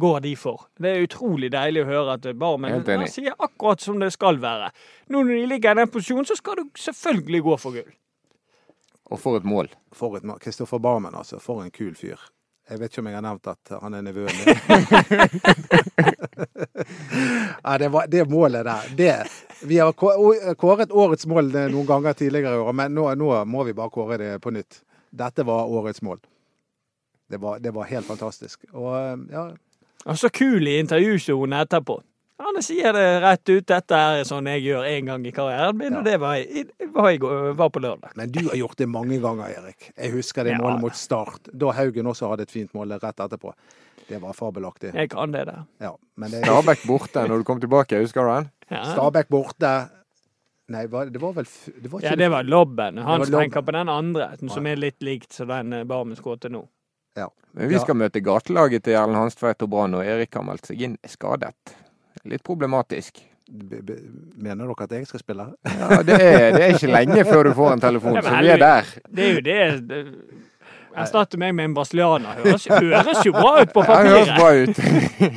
går 0.00 0.22
de 0.24 0.34
for. 0.40 0.68
Det 0.80 0.92
er 0.92 1.06
utrolig 1.06 1.52
deilig 1.54 1.84
å 1.84 1.90
høre 1.90 2.16
at 2.18 2.30
Barmen 2.40 3.06
sier 3.10 3.36
akkurat 3.38 3.84
som 3.84 4.00
det 4.02 4.12
skal 4.14 4.40
være. 4.42 4.72
Nå 5.12 5.22
når 5.22 5.42
de 5.42 5.50
ligger 5.54 5.76
i 5.76 5.82
den 5.82 5.92
posisjonen, 5.92 6.28
så 6.28 6.38
skal 6.38 6.62
du 6.62 6.80
selvfølgelig 6.80 7.44
gå 7.48 7.58
for 7.60 7.78
gull. 7.78 7.92
Og 9.12 9.20
for 9.20 9.36
et 9.38 9.44
mål. 9.44 9.68
For 9.94 10.16
et 10.16 10.24
Kristoffer 10.40 10.80
Barmen, 10.82 11.14
altså. 11.14 11.38
For 11.42 11.62
en 11.62 11.72
kul 11.74 11.92
fyr. 11.98 12.20
Jeg 12.70 12.78
vet 12.80 12.92
ikke 12.92 13.02
om 13.02 13.08
jeg 13.10 13.18
har 13.18 13.24
nevnt 13.26 13.46
at 13.50 13.72
han 13.82 13.94
er 13.94 14.02
nevøen 14.06 14.36
min. 14.38 14.48
ja, 17.64 17.78
det, 17.78 17.88
var, 17.92 18.06
det 18.08 18.24
målet 18.30 18.64
der 18.64 18.80
det, 18.96 19.26
Vi 19.68 19.78
har 19.82 19.92
kåret 19.92 20.92
årets 20.92 21.26
mål 21.28 21.52
noen 21.52 21.86
ganger 21.88 22.12
tidligere 22.16 22.54
i 22.56 22.58
år, 22.64 22.72
men 22.72 22.94
nå, 22.96 23.14
nå 23.20 23.44
må 23.44 23.64
vi 23.68 23.76
bare 23.76 23.90
kåre 23.92 24.16
det 24.20 24.38
på 24.40 24.50
nytt. 24.54 24.80
Dette 25.12 25.44
var 25.44 25.68
årets 25.68 26.02
mål. 26.02 26.18
Det 27.28 27.36
var, 27.40 27.58
det 27.60 27.70
var 27.76 27.84
helt 27.92 28.06
fantastisk. 28.08 28.64
Og 28.72 28.96
ja, 29.32 29.50
Og 30.04 30.18
så 30.18 30.28
kul 30.32 30.68
i 30.68 30.78
intervjusonen 30.80 31.60
etterpå. 31.60 32.00
Han 32.42 32.56
sier 32.62 32.92
det 32.92 33.04
rett 33.22 33.48
ut. 33.48 33.66
Dette 33.70 33.94
er 33.94 34.24
sånn 34.26 34.48
jeg 34.50 34.64
gjør 34.64 34.86
én 34.90 35.06
gang 35.06 35.22
i 35.26 35.30
karrieren 35.34 35.76
min, 35.78 35.94
og 36.00 36.04
det 36.04 36.16
var, 36.18 36.40
var, 36.96 37.18
var 37.54 37.70
på 37.70 37.82
lørdag. 37.84 38.10
Men 38.18 38.32
du 38.34 38.40
har 38.48 38.56
gjort 38.58 38.76
det 38.80 38.88
mange 38.90 39.20
ganger, 39.22 39.52
Erik. 39.60 39.92
Jeg 39.96 40.10
husker 40.16 40.44
det 40.44 40.56
Ja. 40.56 40.58
målet 40.58 40.80
mot 40.82 40.96
Start. 40.98 41.48
Da 41.52 41.70
Haugen 41.72 42.06
også 42.10 42.28
hadde 42.32 42.42
et 42.48 42.50
fint 42.50 42.72
mål 42.74 42.96
rett 42.98 43.20
etterpå. 43.22 43.52
Det 44.08 44.18
var 44.20 44.34
fabelaktig. 44.36 44.92
Jeg 44.94 45.10
kan 45.10 45.30
det 45.32 45.46
der. 45.46 45.62
Ja, 45.80 45.92
det, 46.18 46.42
Stabæk 46.44 46.82
borte 46.86 47.22
når 47.28 47.38
du 47.38 47.44
kom 47.44 47.60
tilbake, 47.60 48.00
husker 48.02 48.26
du 48.26 48.34
den? 48.34 48.50
Ja. 48.70 48.82
Stabæk 48.92 49.28
borte. 49.32 49.70
Nei, 50.68 50.82
det 50.86 51.20
var 51.20 51.32
vel 51.36 51.44
det 51.44 51.90
var 51.92 52.00
ikke, 52.00 52.10
Ja, 52.10 52.16
det 52.16 52.30
var 52.30 52.42
lobben. 52.42 52.98
Han 52.98 53.20
tenker 53.28 53.62
på 53.62 53.72
den 53.72 53.88
andre, 53.88 54.30
som 54.48 54.66
er 54.66 54.76
litt 54.76 55.00
likt 55.00 55.32
som 55.32 55.48
den 55.48 55.86
Barmen 55.86 56.16
skåret 56.16 56.50
nå. 56.50 56.66
Ja. 57.16 57.28
Men 57.52 57.68
vi 57.68 57.74
Ja. 57.74 57.80
skal 57.80 57.94
møte 57.94 58.20
gatelaget 58.20 58.82
til 58.82 58.94
Erlend 58.94 59.16
Hanstveit 59.16 59.62
og 59.62 59.70
Brann, 59.70 59.94
og 59.94 60.02
Erik 60.04 60.34
har 60.34 60.42
meldt 60.42 60.66
seg 60.66 60.80
inn 60.82 60.98
skadet. 61.06 61.54
Litt 62.24 62.42
problematisk. 62.46 63.20
B- 63.50 63.82
b- 63.84 63.98
Mener 64.40 64.64
dere 64.70 64.86
at 64.86 64.92
jeg 64.96 65.06
skal 65.10 65.20
spille? 65.20 65.44
Ja, 65.68 65.98
det 66.02 66.14
er, 66.16 66.46
det 66.56 66.62
er 66.64 66.78
ikke 66.78 66.88
lenge 66.94 67.24
før 67.28 67.42
du 67.50 67.52
får 67.58 67.74
en 67.74 67.82
telefon, 67.82 68.16
Ja, 68.16 68.22
så 68.24 68.38
vi 68.40 68.48
er 68.54 68.62
der. 68.62 68.88
Det 69.12 69.26
er 69.26 69.34
jo 69.34 69.42
det, 69.44 69.58
det 69.90 70.00
Erstatte 70.94 71.38
meg 71.42 71.50
med 71.58 71.64
en 71.68 71.74
brasilianer. 71.74 72.38
Høres, 72.44 72.64
høres 72.70 73.24
jo 73.26 73.32
bra 73.34 73.56
ut 73.64 73.72
på 73.74 73.82
Ja, 73.82 73.96
det 74.06 74.12
høres 74.14 74.32
bra 74.38 74.48
ut. 74.62 74.76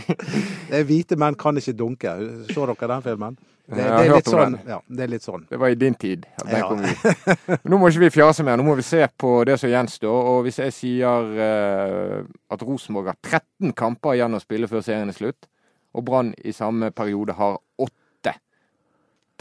Det 0.69 0.81
er 0.81 0.83
Hvite 0.85 1.17
menn 1.17 1.35
kan 1.39 1.57
ikke 1.57 1.73
dunke. 1.79 2.11
Så 2.53 2.65
dere 2.69 2.89
den 2.93 3.05
filmen? 3.05 3.37
Det, 3.67 3.75
det, 3.81 3.87
er, 3.87 4.11
litt 4.13 4.29
sånn, 4.31 4.53
ja, 4.63 4.77
det 4.87 5.03
er 5.03 5.09
litt 5.11 5.25
sånn. 5.25 5.41
Det 5.49 5.57
var 5.59 5.73
i 5.73 5.75
din 5.75 5.95
tid 5.99 6.23
at 6.39 6.45
den 6.47 6.61
Ja. 6.61 6.67
kom 6.69 6.85
ut. 6.85 7.65
Nå 7.67 7.79
må 7.81 7.89
ikke 7.91 8.05
vi 8.05 8.09
fjase 8.15 8.45
mer, 8.47 8.55
nå 8.55 8.63
må 8.63 8.77
vi 8.79 8.85
se 8.87 9.01
på 9.19 9.31
det 9.49 9.57
som 9.59 9.67
gjenstår. 9.73 10.29
Og 10.31 10.45
hvis 10.45 10.61
jeg 10.61 10.75
sier 10.77 11.33
uh, 11.35 12.21
at 12.53 12.63
Rosenborg 12.63 13.09
har 13.11 13.17
13 13.25 13.73
kamper 13.75 14.15
igjen 14.15 14.37
å 14.37 14.43
spille 14.43 14.69
før 14.71 14.85
serien 14.85 15.11
er 15.11 15.17
slutt, 15.17 15.49
og 15.97 16.05
Brann 16.05 16.33
i 16.45 16.53
samme 16.55 16.91
periode 16.95 17.35
har 17.37 17.57
åtte, 17.81 18.33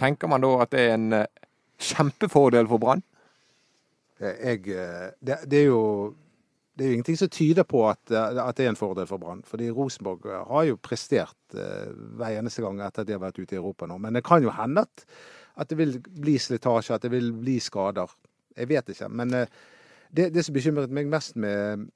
tenker 0.01 0.31
man 0.33 0.45
da 0.45 0.53
at 0.65 0.73
det 0.73 0.85
er 0.87 0.95
en 0.97 1.13
eh, 1.21 1.51
kjempefordel 1.79 2.69
for 2.71 2.83
Brann? 2.83 3.03
Jeg, 4.21 4.63
eh, 4.73 5.11
det, 5.21 5.43
det, 5.45 5.61
er 5.61 5.69
jo, 5.69 6.15
det 6.77 6.85
er 6.85 6.91
jo 6.91 6.97
ingenting 6.97 7.19
som 7.21 7.33
tyder 7.33 7.67
på 7.69 7.83
at, 7.91 8.01
eh, 8.11 8.41
at 8.41 8.57
det 8.57 8.67
er 8.67 8.73
en 8.73 8.81
fordel 8.81 9.09
for 9.09 9.21
Brann. 9.21 9.45
Fordi 9.47 9.71
Rosenborg 9.71 10.25
har 10.49 10.69
jo 10.71 10.81
prestert 10.81 11.57
eh, 11.57 11.93
hver 11.93 12.39
eneste 12.41 12.65
gang 12.65 12.81
etter 12.81 13.05
at 13.05 13.11
de 13.11 13.17
har 13.17 13.25
vært 13.25 13.41
ute 13.41 13.57
i 13.57 13.61
Europa 13.61 13.89
nå. 13.89 13.99
Men 14.01 14.17
det 14.17 14.25
kan 14.25 14.45
jo 14.45 14.55
hende 14.57 14.87
at, 14.89 15.07
at 15.57 15.71
det 15.71 15.81
vil 15.81 15.99
bli 16.01 16.39
slitasje, 16.41 16.97
at 16.97 17.05
det 17.05 17.13
vil 17.13 17.33
bli 17.37 17.59
skader. 17.61 18.13
Jeg 18.57 18.73
vet 18.73 18.93
ikke. 18.93 19.13
Men 19.13 19.37
eh, 19.37 19.63
det, 20.17 20.31
det 20.33 20.45
som 20.47 20.57
bekymret 20.57 20.93
meg 20.93 21.13
mest 21.13 21.37
med, 21.37 21.89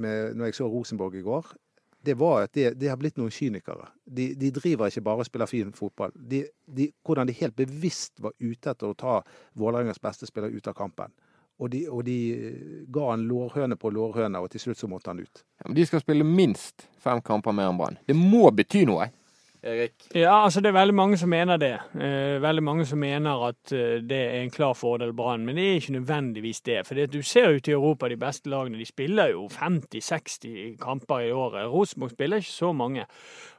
med 0.00 0.34
når 0.34 0.50
jeg 0.50 0.58
så 0.58 0.70
Rosenborg 0.70 1.14
i 1.18 1.26
går, 1.26 1.54
det 2.02 2.14
var 2.14 2.46
at 2.46 2.52
de, 2.56 2.70
de 2.74 2.88
har 2.88 2.96
blitt 3.00 3.18
noen 3.20 3.32
kynikere. 3.34 3.90
De, 4.04 4.30
de 4.38 4.50
driver 4.56 4.88
ikke 4.88 5.04
bare 5.04 5.24
og 5.24 5.28
spiller 5.28 5.50
fin 5.50 5.72
fotball. 5.76 6.14
De, 6.14 6.44
de, 6.64 6.88
hvordan 7.04 7.28
de 7.28 7.36
helt 7.36 7.56
bevisst 7.58 8.22
var 8.24 8.32
ute 8.40 8.72
etter 8.72 8.88
å 8.88 8.96
ta 8.96 9.18
Vålerengas 9.60 10.00
beste 10.00 10.28
spiller 10.28 10.54
ut 10.54 10.70
av 10.70 10.78
kampen. 10.78 11.12
Og 11.60 11.68
de, 11.74 11.82
og 11.92 12.04
de 12.06 12.16
ga 12.88 13.10
han 13.10 13.26
lårhøne 13.28 13.76
på 13.76 13.90
lårhøne, 13.92 14.40
og 14.40 14.48
til 14.52 14.62
slutt 14.64 14.80
så 14.80 14.88
måtte 14.88 15.12
han 15.12 15.20
ut. 15.20 15.42
Ja, 15.60 15.66
men 15.68 15.76
de 15.76 15.84
skal 15.84 16.00
spille 16.00 16.24
minst 16.24 16.86
fem 17.04 17.20
kamper 17.24 17.52
mer 17.52 17.68
enn 17.68 17.80
Brann. 17.80 17.98
Det 18.08 18.16
må 18.16 18.46
bety 18.56 18.86
noe. 18.88 19.10
Erik? 19.62 19.92
Ja, 20.14 20.44
altså 20.44 20.60
det 20.60 20.70
er 20.70 20.78
veldig 20.78 20.94
mange 20.94 21.18
som 21.20 21.28
mener 21.28 21.56
det. 21.60 21.74
Eh, 21.94 22.38
veldig 22.42 22.62
mange 22.64 22.86
som 22.88 22.98
mener 22.98 23.42
at 23.50 23.72
eh, 23.76 23.98
det 24.00 24.20
er 24.20 24.38
en 24.40 24.50
klar 24.50 24.72
fordel 24.72 25.12
Brann, 25.12 25.44
men 25.44 25.56
det 25.56 25.66
er 25.66 25.80
ikke 25.80 25.92
nødvendigvis 25.98 26.60
det. 26.60 26.86
For 26.86 26.94
du 26.94 27.22
ser 27.22 27.52
ute 27.56 27.70
i 27.70 27.74
Europa, 27.74 28.08
de 28.08 28.16
beste 28.16 28.48
lagene 28.50 28.78
de 28.78 28.86
spiller 28.88 29.34
jo 29.34 29.48
50-60 29.52 30.78
kamper 30.80 31.26
i 31.28 31.32
året. 31.32 31.68
Rosenborg 31.68 32.10
spiller 32.10 32.36
ikke 32.36 32.56
så 32.56 32.72
mange. 32.72 33.04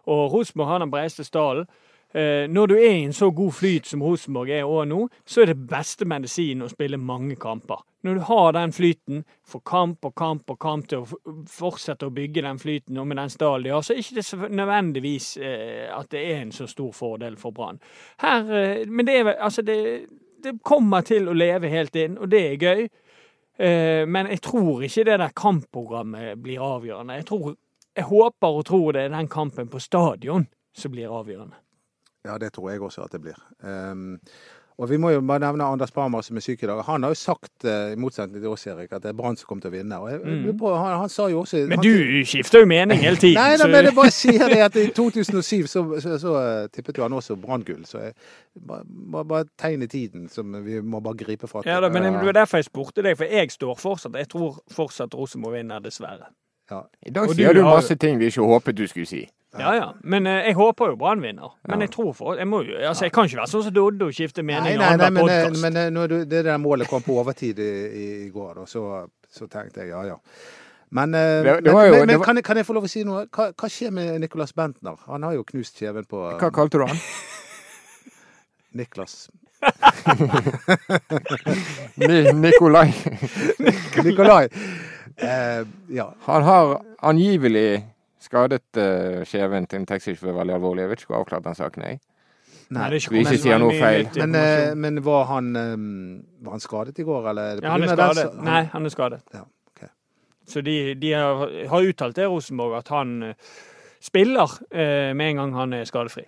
Og 0.06 0.34
Rosenborg 0.34 0.68
har 0.68 0.80
den 0.80 0.92
bredeste 0.92 1.24
stallen. 1.24 1.66
Eh, 2.14 2.50
når 2.52 2.68
du 2.68 2.74
er 2.76 2.90
i 2.92 3.04
en 3.06 3.14
så 3.14 3.30
god 3.32 3.54
flyt 3.56 3.88
som 3.88 4.02
Rosenborg 4.04 4.50
er 4.52 4.68
òg 4.68 4.90
nå, 4.90 5.06
så 5.26 5.42
er 5.42 5.54
det 5.54 5.68
beste 5.70 6.08
medisin 6.10 6.64
å 6.64 6.70
spille 6.72 7.00
mange 7.00 7.38
kamper. 7.40 7.86
Når 8.04 8.18
du 8.18 8.24
har 8.28 8.56
den 8.58 8.74
flyten, 8.76 9.22
får 9.48 9.62
kamp 9.66 10.06
og 10.10 10.16
kamp 10.18 10.50
og 10.52 10.58
kamp 10.60 10.90
til 10.92 11.06
å 11.06 11.38
fortsette 11.48 12.10
å 12.10 12.16
bygge 12.16 12.44
den 12.44 12.60
flyten 12.60 13.00
og 13.00 13.08
med 13.08 13.22
den 13.22 13.32
stallen 13.32 13.64
de 13.64 13.72
har, 13.72 13.86
så 13.86 13.94
er 13.94 14.02
det 14.02 14.26
ikke 14.26 14.50
nødvendigvis 14.60 15.30
eh, 15.38 15.88
at 15.96 16.12
det 16.12 16.26
er 16.34 16.42
en 16.42 16.52
så 16.56 16.68
stor 16.68 16.92
fordel 16.98 17.38
for 17.40 17.56
Brann. 17.56 17.80
Eh, 18.20 18.84
Men 18.90 19.08
det, 19.08 19.20
er, 19.22 19.32
altså 19.40 19.62
det, 19.62 19.78
det 20.44 20.58
kommer 20.64 21.08
til 21.08 21.30
å 21.30 21.38
leve 21.38 21.72
helt 21.72 21.96
inn, 21.96 22.20
og 22.20 22.32
det 22.34 22.44
er 22.50 22.60
gøy. 22.60 22.90
Men 23.62 24.26
jeg 24.32 24.40
tror 24.42 24.80
ikke 24.88 25.04
det 25.06 25.18
der 25.20 25.34
kampprogrammet 25.38 26.40
blir 26.42 26.64
avgjørende. 26.66 27.14
Jeg, 27.20 27.26
tror, 27.30 27.52
jeg 27.94 28.08
håper 28.10 28.56
og 28.58 28.64
tror 28.66 28.96
det 28.96 29.04
er 29.04 29.12
den 29.14 29.28
kampen 29.30 29.70
på 29.70 29.78
stadion 29.84 30.48
som 30.74 30.94
blir 30.96 31.12
avgjørende. 31.14 31.60
Ja, 32.26 32.38
det 32.38 32.54
tror 32.54 32.72
jeg 32.72 32.82
også 32.82 33.06
at 33.06 33.16
det 33.16 33.22
blir. 33.24 33.38
Um, 33.66 34.20
Og 34.82 34.90
vi 34.90 34.98
må 34.98 35.12
jo 35.14 35.20
bare 35.22 35.44
nevne 35.44 35.66
Anders 35.70 35.92
Parmar 35.94 36.24
som 36.26 36.40
er 36.40 36.42
syk 36.42 36.64
i 36.64 36.68
dag. 36.70 36.80
Han 36.88 37.04
har 37.04 37.12
jo 37.14 37.18
sagt, 37.20 37.66
eh, 37.70 37.92
i 37.94 37.98
motsetning 38.02 38.42
til 38.42 38.50
oss, 38.50 38.64
Erik, 38.68 38.90
at 38.96 39.04
det 39.04 39.12
er 39.12 39.18
Brann 39.18 39.38
som 39.38 39.46
kommer 39.50 39.62
til 39.62 39.70
å 39.70 39.76
vinne. 39.76 40.00
Jeg, 40.10 40.22
mm. 40.24 40.64
han, 40.64 40.96
han 41.04 41.12
sa 41.12 41.28
jo 41.30 41.44
også 41.44 41.60
Men 41.60 41.70
Men 41.70 41.84
han, 41.84 41.86
du 41.86 42.26
skifter 42.26 42.64
jo 42.64 42.70
mening 42.72 43.04
hele 43.04 43.20
tiden. 43.22 43.38
Nei, 43.42 43.60
da, 43.62 43.68
men 43.70 43.90
jeg 43.90 43.96
bare 44.00 44.14
sier 44.16 44.48
det 44.50 44.62
at 44.66 44.80
i 44.82 44.88
2007 44.98 45.70
så, 45.70 45.84
så, 46.02 46.18
så 46.24 46.36
eh, 46.40 46.66
tippet 46.74 46.98
jo 46.98 47.06
han 47.06 47.14
også 47.14 47.38
Brann-gull. 47.44 47.86
Så 47.86 48.02
jeg, 48.08 48.18
bare, 48.58 48.88
bare, 48.88 49.28
bare 49.36 49.50
tegn 49.62 49.86
i 49.86 49.92
tiden 49.92 50.26
som 50.34 50.58
vi 50.66 50.82
må 50.82 51.04
bare 51.06 51.20
gripe 51.20 51.52
fatt 51.52 51.68
i. 51.68 51.70
Ja 51.70 51.78
da, 51.84 51.92
men 51.94 52.08
det 52.08 52.26
var 52.32 52.40
derfor 52.42 52.64
jeg 52.64 52.72
spurte 52.72 53.06
deg, 53.06 53.20
for 53.22 53.30
jeg 53.30 53.54
står 53.54 53.78
fortsatt 53.78 54.18
Jeg 54.18 54.34
tror 54.34 54.64
fortsatt 54.72 55.14
Rosenborg 55.14 55.60
vinner, 55.60 55.84
dessverre. 55.84 56.34
Ja. 56.70 56.82
I 57.06 57.10
dag 57.12 57.30
Og 57.30 57.36
sier 57.36 57.54
du 57.54 57.60
du 57.60 57.64
har- 57.66 57.76
masse 57.76 57.96
ting 57.96 58.18
vi 58.20 58.26
ikke 58.32 58.42
håpet 58.46 58.76
du 58.78 58.88
skulle 58.88 59.06
si. 59.06 59.30
Ja 59.60 59.74
ja. 59.76 59.92
Men 60.04 60.28
eh, 60.28 60.46
jeg 60.48 60.54
håper 60.56 60.88
jo 60.88 60.96
Brann 60.96 61.22
vinner. 61.22 61.50
Men 61.68 61.80
Ja. 61.80 61.86
jeg 61.86 61.92
tror 61.92 62.14
for 62.14 62.36
Jeg 62.36 62.48
må 62.48 62.64
Altså, 62.88 63.04
jeg 63.06 63.12
kan 63.12 63.26
ikke 63.26 63.38
være 63.38 63.48
sånn 63.52 63.64
som 63.64 63.74
Doddo 63.74 64.06
og 64.08 64.14
skifte 64.14 64.42
Nei, 64.44 64.56
mening 64.62 64.78
nei, 64.78 64.78
nei, 64.78 64.94
annenhver 64.94 65.26
men, 65.26 65.56
eh, 65.56 65.62
men 65.62 65.78
eh, 65.78 65.90
når 65.90 66.08
du, 66.08 66.26
det 66.26 66.46
der 66.46 66.58
målet 66.58 66.88
kom 66.88 67.02
på 67.02 67.12
overtid 67.20 67.60
i, 67.60 67.88
i, 67.88 68.26
i 68.28 68.30
går, 68.30 68.54
da, 68.56 68.66
så, 68.66 69.08
så 69.30 69.48
tenkte 69.50 69.80
jeg 69.82 69.90
ja 69.90 70.04
ja. 70.06 70.16
Men, 70.92 71.14
eh, 71.16 71.44
Det- 71.44 71.64
det 71.64 71.72
jo- 71.72 71.92
men, 71.92 72.08
men 72.08 72.18
var- 72.20 72.26
kan, 72.26 72.36
jeg, 72.36 72.44
kan 72.46 72.58
jeg 72.58 72.66
få 72.66 72.74
lov 72.74 72.84
å 72.84 72.88
si 72.90 73.04
noe? 73.04 73.26
Hva, 73.28 73.52
hva 73.52 73.70
skjer 73.70 73.92
med 73.92 74.20
Nicolas 74.22 74.54
Bentner? 74.54 74.96
Han 75.08 75.24
har 75.24 75.34
jo 75.34 75.44
knust 75.44 75.76
kjeven 75.80 76.06
på 76.06 76.38
Hva 76.40 76.52
kalte 76.52 76.78
du 76.80 76.86
han? 76.88 76.98
Niklas. 78.74 79.30
Ni 81.96 82.32
Nikolai. 82.34 82.94
Nikolai. 84.04 84.48
Eh, 85.18 85.66
ja. 85.96 86.08
Han 86.28 86.44
har 86.44 86.78
angivelig 87.02 87.84
skadet 88.22 88.78
uh, 88.78 89.24
skjeven 89.26 89.66
til 89.68 89.82
en 89.82 89.88
taxisjåfør 89.90 90.36
veldig 90.38 90.56
alvorlig. 90.60 90.86
Jeg 90.86 90.92
vet 90.92 91.04
ikke 91.04 91.14
hvor 91.14 91.24
avklart 91.24 91.48
den 91.48 91.58
saken 91.58 91.86
er. 91.88 91.96
Nei, 92.72 92.90
det 92.94 93.00
er 93.02 93.12
Vi 93.12 93.24
ikke 93.26 93.40
sier 93.42 93.60
noe 93.60 93.74
feil. 93.76 94.06
Men, 94.22 94.36
uh, 94.38 94.76
men 94.80 95.02
var, 95.04 95.26
han, 95.34 95.50
um, 95.58 95.88
var 96.46 96.56
han 96.56 96.64
skadet 96.64 97.02
i 97.02 97.08
går, 97.08 97.32
eller? 97.34 97.64
Ja, 97.64 97.74
han 97.74 97.84
er 97.88 97.96
skadet. 97.96 98.28
så- 98.30 98.46
Nei, 98.46 98.62
han 98.72 98.86
er 98.86 98.94
skadet. 98.94 99.24
Ja, 99.34 99.42
okay. 99.74 99.90
Så 100.48 100.62
de, 100.64 100.78
de 101.02 101.12
har, 101.18 101.48
har 101.74 101.90
uttalt 101.90 102.16
til 102.16 102.30
Rosenborg 102.32 102.78
at 102.78 102.94
han 102.94 103.18
eh, 103.24 103.34
spiller 104.02 104.56
uh, 104.72 105.12
med 105.18 105.26
en 105.30 105.42
gang 105.44 105.58
han 105.58 105.74
er 105.82 105.90
skadefri. 105.90 106.28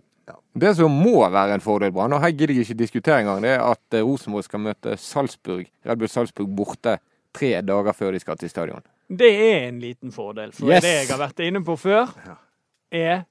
Det 0.56 0.76
som 0.78 0.92
må 0.92 1.18
være 1.34 1.58
en 1.58 1.62
fordel, 1.62 1.92
Brann, 1.92 2.14
og 2.14 2.22
her 2.22 2.32
gidder 2.32 2.54
jeg 2.54 2.68
ikke 2.68 2.78
diskutere 2.80 3.20
engang, 3.20 3.42
det 3.44 3.56
er 3.58 3.64
at 3.66 3.98
Rosenborg 4.06 4.46
skal 4.46 4.62
møte 4.64 4.94
Salzburg, 4.98 5.66
Red 5.86 5.98
Bull 6.00 6.10
Salzburg 6.10 6.52
borte 6.56 6.98
tre 7.34 7.62
dager 7.66 7.94
før 7.98 8.12
de 8.16 8.20
skal 8.24 8.38
til 8.38 8.50
stadion. 8.52 8.84
Det 9.10 9.30
er 9.34 9.68
en 9.68 9.80
liten 9.84 10.12
fordel. 10.12 10.52
For 10.56 10.70
Yes. 10.72 10.82
det 10.86 10.94
jeg 10.94 11.08
har 11.12 11.20
vært 11.28 11.40
inne 11.46 11.64
på 11.66 11.76
før, 11.78 12.14
er 12.92 13.24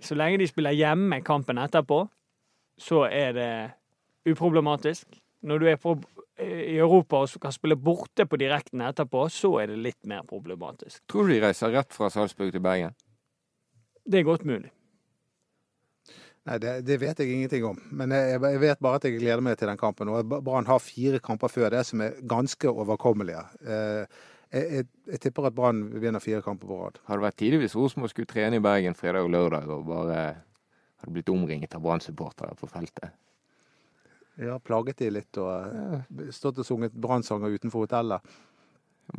så 0.00 0.14
lenge 0.16 0.38
de 0.38 0.46
spiller 0.48 0.72
hjemme 0.76 1.20
kampen 1.24 1.58
etterpå, 1.60 2.08
så 2.80 3.04
er 3.10 3.32
det 3.36 3.50
uproblematisk. 4.32 5.06
Når 5.42 5.58
du 5.58 5.66
er 5.68 5.76
på, 5.80 5.94
i 6.40 6.76
Europa 6.78 7.16
og 7.24 7.28
skal 7.28 7.52
spille 7.52 7.76
borte 7.76 8.26
på 8.28 8.36
direkten 8.40 8.80
etterpå, 8.84 9.26
så 9.32 9.54
er 9.62 9.66
det 9.72 9.78
litt 9.78 10.06
mer 10.08 10.22
problematisk. 10.28 11.02
Tror 11.08 11.26
du 11.28 11.34
de 11.34 11.40
reiser 11.44 11.72
rett 11.74 11.92
fra 11.96 12.08
Salzburg 12.12 12.52
til 12.52 12.60
Bergen? 12.64 12.94
Det 14.10 14.20
er 14.20 14.24
godt 14.28 14.44
mulig. 14.48 14.70
Nei, 16.48 16.56
det, 16.56 16.72
det 16.88 16.96
vet 17.02 17.20
jeg 17.20 17.34
ingenting 17.34 17.64
om. 17.68 17.78
Men 17.92 18.14
jeg, 18.16 18.38
jeg 18.40 18.60
vet 18.62 18.80
bare 18.80 19.00
at 19.00 19.06
jeg 19.06 19.18
gleder 19.18 19.42
meg 19.44 19.58
til 19.60 19.68
den 19.68 19.80
kampen. 19.80 20.08
Og 20.08 20.36
Brann 20.40 20.68
har 20.70 20.80
fire 20.80 21.20
kamper 21.22 21.52
før 21.52 21.72
det 21.74 21.82
som 21.88 22.00
er 22.04 22.16
ganske 22.28 22.70
overkommelige. 22.72 23.42
Eh, 23.60 24.20
jeg, 24.50 24.64
jeg, 24.64 24.86
jeg 25.12 25.22
tipper 25.26 25.50
at 25.50 25.56
Brann 25.56 25.84
vinner 26.00 26.22
fire 26.22 26.40
kamper 26.42 26.70
på 26.70 26.78
rad. 26.80 27.00
det 27.06 27.26
vært 27.26 27.38
tidlig 27.42 27.60
hvis 27.64 27.76
Rosenborg 27.76 28.14
skulle 28.14 28.30
trene 28.30 28.58
i 28.58 28.64
Bergen 28.64 28.96
fredag 28.98 29.28
og 29.28 29.34
lørdag 29.34 29.68
og 29.70 29.84
bare 29.90 30.22
hadde 31.00 31.14
blitt 31.14 31.30
omringet 31.32 31.76
av 31.76 31.84
Brann-supportere 31.84 32.56
på 32.58 32.68
feltet. 32.72 33.12
Ja, 34.40 34.56
plaget 34.64 35.02
de 35.02 35.10
litt 35.12 35.36
og 35.40 35.52
eh, 35.52 36.28
stått 36.32 36.62
og 36.62 36.66
sunget 36.66 36.96
Brann-sanger 36.96 37.52
utenfor 37.52 37.84
hotellet. 37.84 38.24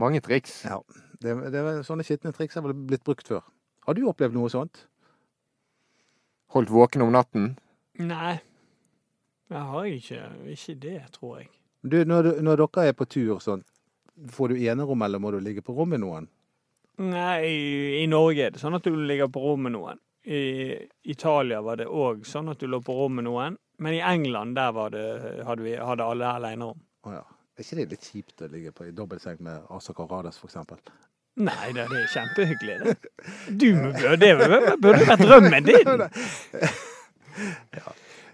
Mange 0.02 0.22
triks. 0.26 0.64
Ja, 0.66 0.80
det, 1.22 1.36
det 1.54 1.64
Sånne 1.86 2.06
skitne 2.08 2.34
triks 2.34 2.58
har 2.58 2.66
vel 2.66 2.74
blitt 2.74 3.06
brukt 3.06 3.30
før. 3.30 3.46
Har 3.86 3.98
du 3.98 4.08
opplevd 4.10 4.38
noe 4.38 4.50
sånt? 4.50 4.88
Holdt 6.52 6.70
våken 6.74 7.02
om 7.06 7.12
natten. 7.16 7.50
Nei, 8.02 8.34
jeg 9.52 9.62
har 9.72 9.86
ikke, 9.88 10.22
ikke 10.52 10.76
det, 10.84 10.98
tror 11.16 11.38
jeg. 11.42 11.50
Du, 11.84 11.98
når, 12.06 12.24
du- 12.28 12.42
når 12.46 12.62
dere 12.66 12.88
er 12.92 12.94
på 12.98 13.08
tur 13.10 13.40
sånn, 13.44 13.64
får 14.30 14.52
du 14.54 14.56
enerom, 14.68 15.02
eller 15.02 15.20
må 15.20 15.32
du 15.34 15.40
ligge 15.42 15.64
på 15.66 15.74
rom 15.76 15.90
med 15.96 16.02
noen? 16.04 16.28
Nei, 17.02 17.36
i, 17.48 18.04
i 18.04 18.08
Norge 18.12 18.46
er 18.50 18.52
det 18.54 18.62
sånn 18.62 18.76
at 18.78 18.84
du 18.86 18.92
ligger 18.96 19.32
på 19.32 19.42
rom 19.42 19.64
med 19.66 19.74
noen. 19.78 20.00
I 20.28 20.42
Italia 21.10 21.62
var 21.66 21.80
det 21.80 21.88
òg 21.90 22.26
sånn 22.30 22.52
at 22.52 22.60
du 22.62 22.68
lå 22.70 22.78
på 22.86 22.94
rom 22.94 23.16
med 23.18 23.26
noen. 23.26 23.56
Men 23.82 23.96
i 23.98 24.02
England 24.06 24.54
der 24.60 24.72
var 24.76 24.92
det, 24.94 25.06
hadde, 25.48 25.64
vi, 25.66 25.74
hadde 25.82 26.06
alle 26.06 26.28
alenerom. 26.36 26.78
Å 27.08 27.16
ja. 27.16 27.24
Er 27.58 27.66
ikke 27.66 27.80
det 27.80 27.88
litt 27.96 28.06
kjipt 28.12 28.44
å 28.46 28.50
ligge 28.52 28.72
på 28.76 28.86
i 28.88 28.94
dobbeltseng 28.96 29.40
med 29.44 29.66
Asa 29.74 29.94
Karadas, 29.98 30.38
for 30.40 30.52
eksempel? 30.52 30.78
Nei, 31.40 31.72
det, 31.74 31.86
det 31.88 32.00
er 32.02 32.08
kjempehyggelig, 32.12 32.74
det. 32.84 32.96
Du 33.48 33.70
burde, 33.78 34.16
det 34.20 34.32
burde 34.84 35.06
vært 35.08 35.22
drømmen 35.24 35.64
din. 35.70 35.92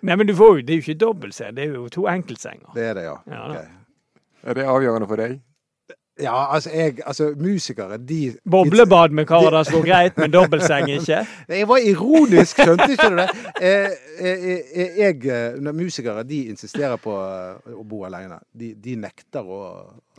Nei, 0.07 0.15
men 0.15 0.25
du 0.27 0.33
får 0.37 0.57
jo, 0.57 0.61
det 0.65 0.73
er 0.73 0.77
jo 0.79 0.83
ikke 0.85 0.99
dobbeltseng, 1.05 1.51
det 1.57 1.63
er 1.67 1.71
jo 1.77 1.83
to 1.93 2.01
enkeltsenger. 2.09 2.69
Det 2.75 2.83
er 2.89 2.93
det, 2.97 3.03
ja. 3.05 3.15
Ja, 3.29 3.41
da. 3.53 3.61
Er 4.47 4.53
det 4.57 4.65
avgjørende 4.69 5.07
for 5.09 5.17
deg? 5.21 5.31
Ja, 6.21 6.53
altså, 6.53 6.69
jeg, 6.73 6.97
altså 7.05 7.33
musikere, 7.37 7.97
de 7.97 8.37
Boblebad 8.51 9.09
med 9.09 9.25
Karadas 9.25 9.69
går 9.71 9.85
greit, 9.85 10.17
men 10.17 10.33
dobbeltseng 10.33 10.89
ikke. 10.89 11.19
Jeg 11.59 11.67
var 11.67 11.77
ironisk, 11.77 12.57
skjønte 12.61 12.87
ikke 12.91 13.09
du 13.09 13.19
det? 13.19 13.27
Jeg, 13.61 13.91
eh, 14.19 14.49
eh, 14.73 14.97
jeg, 14.97 15.25
eh, 15.29 15.73
musikere 15.73 16.23
de 16.23 16.41
insisterer 16.49 16.97
på 16.97 17.13
eh, 17.13 17.77
å 17.77 17.85
bo 17.85 18.03
alene. 18.09 18.39
De, 18.51 18.73
de 18.73 18.97
nekter 18.97 19.45
å 19.45 19.61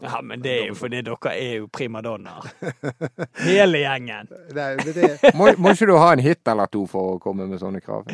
Ja, 0.02 0.20
men 0.22 0.42
det 0.42 0.54
er 0.60 0.66
jo 0.70 0.78
fordi 0.78 1.02
dere 1.02 1.34
er 1.34 1.54
jo 1.58 1.68
primadonnaer. 1.74 2.46
Hele 3.48 3.82
gjengen. 3.82 4.30
Nei, 4.54 4.72
det, 4.84 4.94
det, 4.94 5.34
Må, 5.34 5.50
må 5.58 5.74
ikke 5.74 5.90
du 5.90 5.96
ha 5.98 6.12
en 6.14 6.22
hit 6.22 6.46
eller 6.46 6.70
to 6.70 6.86
for 6.86 7.16
å 7.16 7.22
komme 7.22 7.50
med 7.50 7.58
sånne 7.58 7.82
krav? 7.82 8.06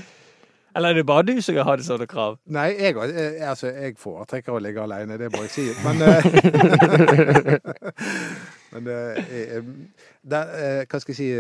Eller 0.75 0.91
er 0.91 0.99
det 0.99 1.07
bare 1.07 1.23
du 1.23 1.37
som 1.43 1.57
har 1.69 1.83
sånne 1.87 2.07
krav? 2.11 2.39
nei, 2.51 2.73
jeg, 2.75 2.97
eh, 2.99 3.39
altså, 3.49 3.71
jeg 3.71 3.95
foretrekker 4.01 4.55
å 4.55 4.63
ligge 4.63 4.83
alene, 4.83 5.19
det 5.21 5.31
må 5.35 5.45
jeg 5.47 5.53
si. 5.55 5.67
Men, 5.85 6.03
eh, 6.03 6.25
men 8.75 8.91
eh, 8.91 9.61
det, 10.23 10.41
eh, 10.41 10.83
hva 10.91 11.01
skal 11.03 11.15
jeg 11.15 11.21
si 11.21 11.31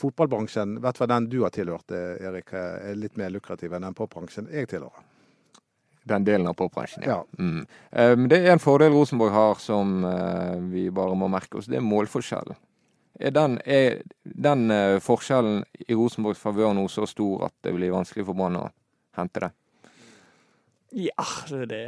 Fotballbransjen, 0.00 0.78
i 0.78 0.80
hvert 0.80 0.96
fall 0.96 1.10
den 1.10 1.26
du 1.28 1.42
har 1.42 1.52
tilhørt, 1.52 1.92
Erik, 1.92 2.54
er 2.56 2.94
litt 2.96 3.18
mer 3.20 3.32
lukrativ 3.34 3.74
enn 3.76 3.84
den 3.84 3.96
popbransjen 3.96 4.46
jeg 4.48 4.70
tilhører. 4.70 5.02
Den 6.08 6.24
delen 6.24 6.48
av 6.48 6.54
popbransjen, 6.56 7.04
ja. 7.04 7.18
Ja. 7.18 7.26
Mm. 7.36 7.66
Eh, 7.92 8.14
det 8.32 8.38
er 8.40 8.54
en 8.54 8.62
fordel 8.62 8.94
Rosenborg 8.94 9.34
har 9.34 9.60
som 9.60 10.00
vi 10.72 10.86
bare 10.94 11.16
må 11.20 11.28
merke 11.28 11.60
oss. 11.60 11.68
Det 11.68 11.76
er 11.80 11.84
målforskjellen. 11.84 12.56
Er 13.20 13.30
den, 13.36 13.58
er 13.68 13.98
den 14.24 14.70
eh, 14.72 14.98
forskjellen 15.04 15.62
i 15.88 15.94
Rosenborgs 15.94 16.40
favør 16.40 16.72
nå 16.74 16.86
så 16.88 17.04
stor 17.08 17.46
at 17.50 17.54
det 17.66 17.74
blir 17.76 17.92
vanskelig 17.92 18.24
for 18.24 18.38
Brann 18.38 18.56
å 18.56 18.68
hente 19.18 19.42
det? 19.44 19.50
Ja, 21.08 21.26
det 21.50 21.58
er 21.62 21.66
det 21.70 21.82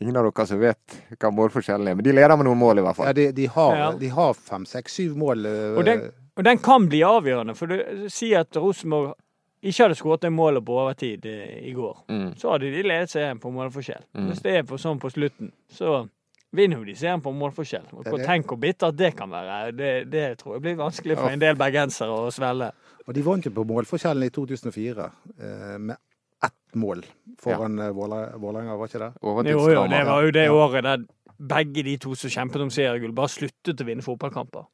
Ingen 0.00 0.16
av 0.20 0.26
dere 0.28 0.44
som 0.46 0.60
vet 0.60 0.96
hva 1.18 1.30
målforskjellen 1.34 1.88
er, 1.90 1.94
men 1.98 2.04
de 2.06 2.12
leder 2.12 2.36
med 2.38 2.46
noen 2.46 2.58
mål 2.60 2.78
i 2.78 2.82
hvert 2.84 2.98
Ja, 2.98 3.04
fall. 3.08 3.14
de, 3.16 3.24
de, 3.34 3.46
har, 3.50 3.76
Ja. 3.76 3.86
de 3.98 4.08
har 4.12 4.34
fem, 4.36 4.66
seks, 4.68 4.94
syv 5.00 5.16
mål. 5.18 5.46
eh, 5.48 5.78
Og 5.78 5.84
den, 5.86 6.02
og 6.36 6.44
den 6.44 6.58
kan 6.62 6.86
bli 6.88 7.00
avgjørende. 7.02 7.54
For 7.56 7.66
du 7.66 8.04
sier 8.12 8.40
at 8.44 8.54
Rosenborg 8.56 9.14
ikke 9.62 9.82
hadde 9.88 9.96
skåret 9.98 10.20
det 10.22 10.30
målet 10.30 10.62
på 10.64 10.76
overtid 10.76 11.24
eh, 11.26 11.56
i 11.66 11.72
går. 11.74 12.04
Mm. 12.12 12.28
Så 12.38 12.52
hadde 12.52 12.70
de 12.70 12.82
ledet 12.86 13.10
seg 13.10 13.40
på 13.40 13.50
målforskjell. 13.50 14.04
Mm. 14.14 14.28
Hvis 14.28 14.42
det 14.44 14.54
er 14.60 14.62
på 14.68 14.78
sånn 14.78 15.00
på 15.02 15.10
slutten, 15.10 15.50
så 15.72 16.04
vinner 16.56 16.80
jo 16.80 16.86
de 16.88 16.94
serien 16.96 17.22
på 17.22 17.32
målforskjell. 17.36 17.88
Og 17.98 18.20
tenk 18.24 18.48
hvor 18.48 18.60
bittert 18.60 18.96
det 18.98 19.12
kan 19.18 19.30
være. 19.32 19.72
Det, 19.76 19.92
det 20.12 20.24
tror 20.40 20.56
jeg 20.56 20.64
blir 20.64 20.78
vanskelig 20.80 21.18
for 21.18 21.32
en 21.32 21.42
del 21.42 21.58
bergensere 21.60 22.14
å 22.26 22.30
svelge. 22.34 22.70
Og 23.08 23.16
de 23.16 23.24
vant 23.24 23.44
jo 23.44 23.52
på 23.56 23.64
målforskjellen 23.68 24.26
i 24.28 24.32
2004 24.34 25.08
eh, 25.38 25.76
med 25.80 25.96
ett 26.44 26.76
mål 26.78 27.02
foran 27.42 27.78
ja. 27.80 27.92
Vålerenga, 27.92 28.76
var 28.78 28.90
ikke 28.90 29.00
det? 29.02 29.12
Jo, 29.22 29.62
jo, 29.72 29.86
det 29.90 30.02
var 30.06 30.26
jo 30.26 30.34
det 30.36 30.44
Ja. 30.44 30.52
året 30.54 30.84
der 30.86 31.06
begge 31.38 31.84
de 31.86 31.96
to 32.02 32.14
som 32.18 32.30
kjempet 32.30 32.62
om 32.62 32.70
seriegull, 32.74 33.14
bare 33.14 33.30
sluttet 33.30 33.80
å 33.80 33.86
vinne 33.86 34.02
fotballkamper. 34.02 34.66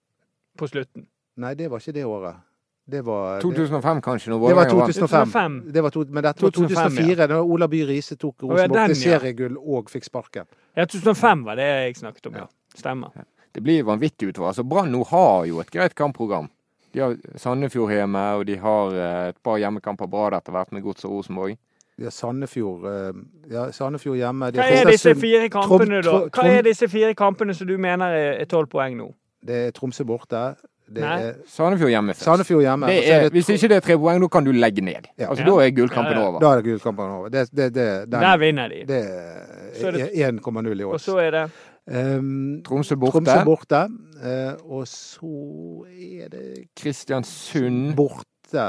På 0.58 0.68
slutten. 0.70 1.06
Nei, 1.36 1.54
det 1.58 1.68
var 1.70 1.82
ikke 1.82 1.94
det 1.96 2.04
året. 2.08 2.40
Det 2.86 3.00
var, 3.00 3.34
det, 3.34 3.42
2005 3.42 4.00
kanskje, 4.04 4.30
når 4.30 4.48
det 4.48 4.56
var 4.56 4.68
2005. 4.70 5.08
2005. 5.08 5.54
Det 5.72 5.82
var 5.82 5.90
to, 5.90 6.02
men 6.04 6.24
dette 6.24 6.42
var 6.42 6.50
2005, 6.50 6.90
2004, 6.90 7.26
da 7.26 7.38
Ola 7.40 7.68
By 7.68 7.80
Riise 7.88 8.16
tok 8.20 8.42
Rosenborg 8.42 8.74
den, 8.74 8.92
til 8.92 9.08
ja. 9.08 9.18
seriegull 9.18 9.56
og 9.56 9.88
fikk 9.88 10.04
sparken. 10.04 10.50
Ja, 10.76 10.84
2005 10.84 11.46
var 11.46 11.56
det 11.56 11.68
jeg 11.70 11.96
snakket 11.96 12.28
om, 12.28 12.36
ja. 12.42 12.44
Stemmer. 12.76 13.24
Det 13.54 13.62
blir 13.62 13.86
vanvittig 13.88 14.28
utover. 14.28 14.50
Altså, 14.50 14.66
Brann 14.68 14.92
nå 14.92 15.00
har 15.08 15.46
jo 15.48 15.62
et 15.62 15.70
greit 15.72 15.94
kampprogram. 15.96 16.50
De 16.94 17.00
har 17.00 17.16
Sandefjord 17.40 17.90
hjemme, 17.94 18.24
og 18.38 18.44
de 18.46 18.58
har 18.60 18.98
eh, 18.98 19.28
et 19.32 19.38
par 19.42 19.56
hjemmekamper 19.62 20.10
bra 20.10 20.28
etter 20.36 20.52
hvert 20.54 20.74
med 20.74 20.84
Gods 20.84 21.06
og 21.08 21.16
Rosenborg. 21.16 21.56
Ja, 22.02 22.10
Sandefjord, 22.10 22.84
eh, 22.90 23.24
ja, 23.50 23.64
Sandefjord 23.72 24.18
hjemme. 24.18 24.50
De 24.52 24.60
Hva 24.60 24.68
er 24.82 24.90
disse 24.92 25.14
fire 25.18 25.48
kampene, 25.54 26.02
da? 26.04 26.20
Hva 26.28 26.46
er 26.50 26.66
disse 26.66 26.90
fire 26.90 27.14
kampene 27.16 27.54
som 27.54 27.70
du 27.70 27.78
mener 27.78 28.18
er 28.42 28.50
tolv 28.50 28.68
poeng 28.70 28.98
nå? 28.98 29.08
Det 29.44 29.60
er 29.68 29.74
Tromsø 29.76 30.04
borte. 30.08 30.44
Det 30.84 31.00
Nei. 31.00 31.20
er 31.22 31.36
Sandefjord 31.48 31.90
hjemme 31.90 32.12
først. 32.12 32.24
Sandefjord 32.28 32.62
hjemme. 32.62 32.86
Det 32.92 33.08
er 33.08 33.14
er, 33.14 33.22
det 33.24 33.32
hvis 33.32 33.48
ikke 33.54 33.68
det 33.72 33.76
er 33.76 33.84
tre 33.86 33.96
poeng, 33.98 34.20
da 34.20 34.28
kan 34.28 34.44
du 34.44 34.52
legge 34.52 34.82
ned. 34.84 35.08
Ja. 35.18 35.30
Altså, 35.30 35.44
Ja. 35.44 35.50
Da 35.50 35.60
er 35.64 35.70
gullkampen 35.76 36.18
over. 36.18 36.40
Da 36.40 36.50
er 36.52 36.60
det 36.60 36.64
gullkampen 36.64 37.04
over. 37.18 37.28
Det, 37.28 37.48
det, 37.50 37.70
det, 37.74 37.86
den, 38.12 38.20
Der 38.20 38.36
vinner 38.36 38.68
de. 38.68 38.82
det 38.88 39.00
er 39.00 40.28
er 40.28 40.32
1,0 40.32 40.80
i 40.80 40.84
Og 40.84 41.00
så 41.00 41.18
er 41.18 41.30
det 41.30 41.50
Um, 41.86 42.62
Tromsø 42.64 42.96
borte. 42.96 43.12
Tromsø 43.12 43.44
borte. 43.44 43.80
Uh, 44.16 44.78
og 44.78 44.86
så 44.88 45.84
er 45.92 46.28
det 46.32 46.64
Kristiansund. 46.80 47.94
borte 47.94 48.64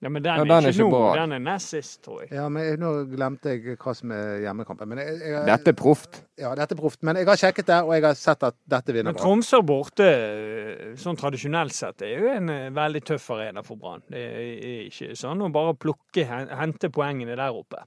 Ja, 0.00 0.08
men 0.08 0.22
den, 0.22 0.36
Ja, 0.38 0.44
den 0.44 0.52
er 0.52 0.70
ikke 0.70 0.76
ikke 0.78 0.84
nå. 0.86 0.90
bra. 0.94 1.14
Den 1.18 1.32
er 1.34 1.40
nest 1.42 1.72
sist, 1.74 1.96
tror 2.06 2.20
jeg. 2.22 2.30
Ja, 2.36 2.44
men 2.48 2.62
jeg, 2.62 2.78
nå 2.78 2.90
glemte 3.10 3.50
jeg 3.50 3.74
hva 3.82 3.94
som 3.98 4.12
er 4.14 4.36
hjemmekampen. 4.44 4.88
Men 4.92 5.00
jeg, 5.02 5.16
jeg, 5.24 5.40
Dette 5.48 5.72
er 5.72 5.76
proft. 5.80 6.20
Ja, 6.38 6.52
dette 6.54 6.76
er 6.76 6.78
proft. 6.78 7.00
Men 7.02 7.18
jeg 7.18 7.26
har 7.26 7.40
sjekket 7.40 7.66
det, 7.66 7.78
og 7.82 7.90
jeg 7.96 8.04
har 8.06 8.14
sett 8.18 8.46
at 8.46 8.54
dette 8.70 8.94
vinner 8.94 9.10
Men. 9.10 9.18
Tromsø 9.18 9.58
borte, 9.66 10.06
eh, 10.06 10.92
sånn 11.02 11.18
tradisjonelt 11.18 11.74
sett, 11.74 12.06
er 12.06 12.14
jo 12.14 12.30
en 12.30 12.54
eh, 12.54 12.68
veldig 12.78 13.02
tøff 13.10 13.26
arena 13.34 13.64
for 13.66 13.80
Brann. 13.80 14.06
Det 14.06 14.22
er 14.22 14.86
ikke 14.86 15.18
sånn 15.18 15.42
å 15.42 15.50
bare 15.58 15.74
plukke, 15.74 16.28
hente 16.30 16.92
poengene 16.94 17.34
der 17.34 17.58
oppe. 17.58 17.82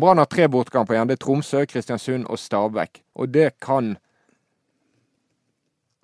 Brann 0.00 0.20
har 0.20 0.32
tre 0.32 0.48
bortkamper 0.48 0.96
igjen. 0.96 1.12
Det 1.12 1.18
er 1.18 1.24
Tromsø, 1.26 1.62
Kristiansund 1.68 2.24
og 2.28 2.40
Stabæk. 2.40 3.02
Og 3.20 3.28
det 3.36 3.50
kan 3.60 3.98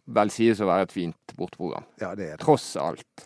vel 0.04 0.30
sies 0.32 0.60
å 0.60 0.68
være 0.68 0.84
et 0.88 0.92
fint 0.92 1.36
borteprogram. 1.36 1.88
Ja, 2.00 2.12
det 2.12 2.28
er 2.28 2.36
det. 2.36 2.44
Tross 2.44 2.74
alt. 2.76 3.24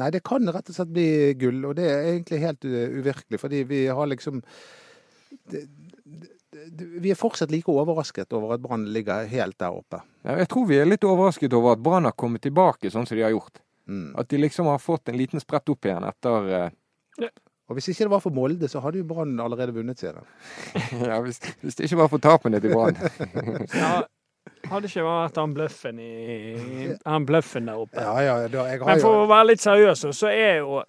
Nei, 0.00 0.10
det 0.14 0.22
kan 0.26 0.48
rett 0.48 0.70
og 0.70 0.76
slett 0.76 0.92
bli 0.94 1.08
gull, 1.40 1.62
og 1.68 1.76
det 1.78 1.86
er 1.86 2.10
egentlig 2.14 2.42
helt 2.42 2.66
uvirkelig, 2.66 3.40
fordi 3.42 3.62
vi 3.68 3.80
har 3.92 4.08
liksom 4.10 4.40
det, 5.50 5.64
det, 6.04 6.64
det, 6.70 6.86
Vi 7.04 7.12
er 7.12 7.18
fortsatt 7.18 7.52
like 7.52 7.70
overrasket 7.70 8.32
over 8.36 8.56
at 8.56 8.62
Brann 8.64 8.88
ligger 8.94 9.28
helt 9.30 9.58
der 9.60 9.76
oppe. 9.76 10.02
Ja, 10.24 10.38
Jeg 10.40 10.48
tror 10.52 10.66
vi 10.70 10.80
er 10.80 10.88
litt 10.88 11.04
overrasket 11.04 11.54
over 11.56 11.76
at 11.76 11.82
Brann 11.84 12.08
har 12.08 12.16
kommet 12.16 12.44
tilbake 12.46 12.90
sånn 12.90 13.08
som 13.08 13.18
de 13.18 13.26
har 13.26 13.34
gjort. 13.34 13.62
Mm. 13.90 14.14
At 14.18 14.30
de 14.30 14.40
liksom 14.40 14.70
har 14.70 14.80
fått 14.82 15.10
en 15.10 15.18
liten 15.18 15.42
sprett 15.42 15.68
opp 15.68 15.86
igjen 15.86 16.06
etter 16.06 16.50
uh... 16.50 17.30
Og 17.70 17.76
hvis 17.78 17.92
ikke 17.92 18.08
det 18.08 18.10
var 18.10 18.22
for 18.24 18.34
Molde, 18.34 18.66
så 18.66 18.80
hadde 18.82 18.98
jo 18.98 19.06
Brann 19.06 19.36
allerede 19.38 19.74
vunnet 19.76 20.00
serien. 20.00 20.26
ja, 21.10 21.20
hvis, 21.22 21.38
hvis 21.62 21.76
det 21.78 21.86
ikke 21.86 22.00
var 22.00 22.08
for 22.10 22.22
tapene 22.22 22.58
til 22.62 22.74
Brann. 22.74 22.98
Ja, 23.70 24.00
hadde 24.68 24.90
ikke 24.90 25.04
vært 25.06 25.38
han 25.40 25.54
bløffen 25.56 26.00
i 26.02 26.10
Han 27.06 27.26
bløffen 27.28 27.70
der 27.70 27.80
oppe. 27.80 27.96
Ja, 28.00 28.14
ja, 28.24 28.36
da, 28.52 28.66
Men 28.84 29.02
for 29.02 29.16
jo 29.16 29.24
å 29.24 29.30
være 29.30 29.52
litt 29.52 29.64
seriøs, 29.64 30.04
så 30.16 30.30
er 30.30 30.60
jo 30.60 30.82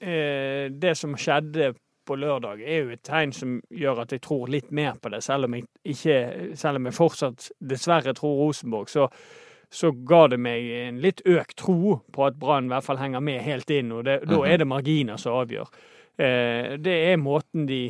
eh, 0.00 0.68
Det 0.70 0.94
som 0.98 1.16
skjedde 1.18 1.72
på 2.06 2.16
lørdag, 2.20 2.60
er 2.62 2.84
jo 2.84 2.92
et 2.94 3.02
tegn 3.02 3.32
som 3.34 3.56
gjør 3.74 4.04
at 4.04 4.12
jeg 4.14 4.22
tror 4.22 4.46
litt 4.52 4.70
mer 4.70 4.94
på 5.02 5.10
det. 5.10 5.24
Selv 5.26 5.48
om 5.48 5.56
jeg, 5.56 5.66
ikke, 5.90 6.18
selv 6.54 6.78
om 6.78 6.86
jeg 6.86 6.94
fortsatt 6.94 7.48
dessverre 7.58 8.14
tror 8.14 8.36
Rosenborg, 8.44 8.92
så, 8.92 9.08
så 9.66 9.90
ga 10.06 10.20
det 10.30 10.38
meg 10.38 10.68
en 10.84 11.00
litt 11.02 11.24
økt 11.26 11.56
tro 11.64 11.96
på 12.14 12.28
at 12.28 12.38
Brann 12.38 12.68
i 12.68 12.74
hvert 12.74 12.86
fall 12.86 13.00
henger 13.02 13.24
med 13.26 13.42
helt 13.42 13.72
inn. 13.74 13.90
Og 13.96 14.06
det, 14.06 14.20
da 14.30 14.38
er 14.46 14.62
det 14.62 14.68
marginer 14.70 15.18
som 15.18 15.40
avgjør. 15.40 15.72
Eh, 16.14 16.76
det 16.78 16.94
er 17.10 17.18
måten 17.18 17.66
de 17.66 17.80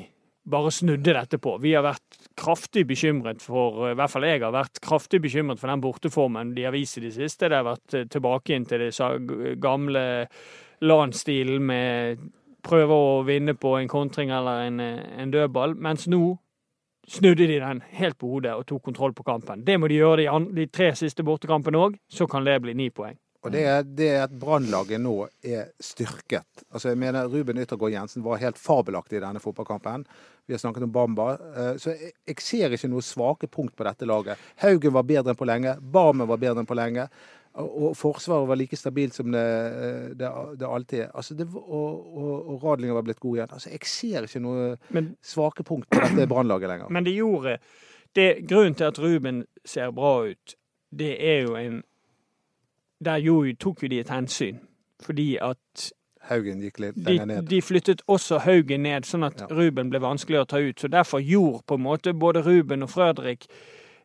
bare 0.48 0.72
snudde 0.72 1.12
dette 1.12 1.38
på. 1.42 1.58
Vi 1.60 1.74
har 1.76 1.84
vært 1.86 2.25
kraftig 2.36 2.84
bekymret 2.86 3.40
for, 3.42 3.90
i 3.90 3.94
hvert 3.96 4.12
fall 4.12 4.26
jeg 4.28 4.42
har 4.44 4.52
vært 4.54 4.80
kraftig 4.84 5.22
bekymret 5.24 5.60
for 5.60 5.72
den 5.72 5.80
borteformen 5.84 6.54
de 6.56 6.66
har 6.66 6.74
vist 6.76 6.98
i 7.00 7.04
det 7.06 7.14
siste. 7.16 7.48
Det 7.48 7.56
har 7.56 7.66
vært 7.66 7.94
eh, 7.96 8.08
tilbake 8.12 8.54
inn 8.56 8.66
til 8.68 8.84
det 8.86 9.56
gamle 9.62 10.02
LAN-stilen 10.84 11.62
med 11.64 12.26
prøve 12.66 12.96
å 12.98 13.22
vinne 13.26 13.54
på 13.54 13.76
en 13.78 13.88
kontring 13.88 14.32
eller 14.34 14.66
en, 14.66 14.80
eh, 14.80 15.04
en 15.22 15.30
dødball, 15.32 15.76
mens 15.78 16.06
nå 16.10 16.36
snudde 17.06 17.46
de 17.46 17.60
den 17.62 17.80
helt 18.00 18.18
på 18.18 18.26
hodet 18.32 18.56
og 18.58 18.66
tok 18.66 18.82
kontroll 18.88 19.12
på 19.14 19.22
kampen. 19.24 19.62
Det 19.64 19.76
må 19.78 19.86
de 19.88 20.00
gjøre 20.00 20.16
de, 20.24 20.28
an- 20.28 20.48
de 20.54 20.66
tre 20.66 20.88
siste 20.98 21.22
bortekampene 21.22 21.78
òg, 21.78 21.94
så 22.10 22.26
kan 22.28 22.44
det 22.44 22.58
bli 22.64 22.74
ni 22.74 22.88
poeng. 22.90 23.14
Og 23.44 23.52
det 23.52 23.62
er, 23.68 23.82
det 23.86 24.08
er 24.14 24.22
at 24.26 24.32
Brannlaget 24.40 25.00
nå 25.00 25.12
er 25.46 25.68
styrket. 25.82 26.64
Altså 26.72 26.88
jeg 26.90 26.98
mener 26.98 27.28
Ruben 27.30 27.58
Yttergård 27.62 27.92
Jensen 27.92 28.24
var 28.24 28.40
helt 28.42 28.58
fabelaktig 28.58 29.18
i 29.20 29.22
denne 29.24 29.40
fotballkampen. 29.42 30.06
Vi 30.46 30.54
har 30.54 30.58
snakket 30.62 30.82
om 30.86 30.92
Bamba. 30.92 31.32
eh, 31.56 31.72
Så 31.76 31.94
jeg, 31.94 32.36
ser 32.42 32.70
ikke 32.74 32.88
noe 32.90 33.02
svake 33.02 33.46
punkt 33.50 33.76
på 33.76 33.84
dette 33.86 34.06
laget. 34.06 34.38
Haugen 34.62 34.92
var 34.94 35.02
bedre 35.06 35.30
enn 35.34 35.38
på 35.38 35.46
lenge. 35.48 35.76
Barmen 35.80 36.28
var 36.28 36.36
bedre 36.42 36.62
enn 36.64 36.66
på 36.70 36.78
lenge. 36.78 37.08
Og, 37.56 37.94
Forsvaret 37.96 38.48
var 38.50 38.58
like 38.60 38.76
stabilt 38.76 39.14
som 39.16 39.30
det, 39.32 39.40
eh, 39.40 40.08
det, 40.18 40.28
det 40.60 40.66
alltid 40.68 41.00
er. 41.06 41.10
Altså 41.16 41.34
det, 41.38 41.46
og, 41.54 42.06
og, 42.16 42.50
og 42.52 42.64
Radlinger 42.66 42.94
var 42.98 43.06
blitt 43.06 43.20
god 43.22 43.38
igjen. 43.38 43.54
Altså 43.56 43.70
Jeg 43.72 43.86
ser 43.88 44.26
ikke 44.28 44.42
noe 44.44 44.76
Men, 44.92 45.14
svake 45.24 45.64
punkt 45.64 45.88
på 45.90 46.02
dette 46.04 46.26
Brannlaget 46.28 46.68
lenger. 46.68 46.90
men 46.90 47.04
det 47.04 47.14
gjorde 47.16 47.58
det, 48.16 48.46
Grunnen 48.48 48.74
til 48.74 48.84
at 48.84 48.98
Ruben 48.98 49.44
ser 49.64 49.90
bra 49.92 50.24
ut, 50.30 50.54
det 50.96 51.14
er 51.20 51.42
jo 51.44 51.56
en 51.56 51.82
Der 53.04 53.20
jo, 53.20 53.42
tok 53.60 53.82
jo 53.82 53.88
de 53.88 54.00
et 54.00 54.10
hensyn. 54.10 54.60
Fordi 55.04 55.36
at 55.42 55.90
Haugen 56.26 56.60
gikk 56.64 56.80
litt 56.82 56.96
de, 56.96 57.04
lenger 57.04 57.26
ned. 57.26 57.48
de 57.50 57.60
flyttet 57.62 58.02
også 58.10 58.40
Haugen 58.42 58.82
ned, 58.82 59.06
sånn 59.06 59.26
at 59.26 59.40
Ja. 59.40 59.46
Ruben 59.50 59.90
ble 59.92 60.00
vanskelig 60.02 60.40
å 60.40 60.46
ta 60.48 60.58
ut. 60.58 60.80
Så 60.80 60.88
derfor 60.90 61.20
gjorde 61.22 61.62
på 61.66 61.78
en 61.78 61.84
måte 61.84 62.14
både 62.14 62.42
Ruben 62.42 62.82
og 62.82 62.90
Fredrik 62.90 63.46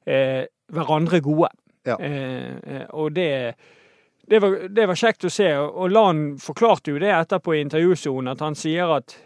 eh, 0.06 0.46
hverandre 0.72 1.22
gode. 1.22 1.50
Ja. 1.86 1.98
Eh, 1.98 2.58
eh, 2.62 2.86
og 2.94 3.16
det, 3.16 3.56
det, 4.30 4.42
var, 4.42 4.68
det 4.70 4.88
var 4.88 4.96
kjekt 4.96 5.26
å 5.26 5.34
se. 5.34 5.50
Og 5.58 5.90
Lan 5.90 6.38
forklarte 6.38 6.92
jo 6.94 7.02
det 7.02 7.10
etterpå 7.16 7.56
i 7.56 7.64
intervjusonen, 7.66 8.36
at 8.36 8.46
han 8.46 8.56
sier 8.56 8.92
at 9.00 9.18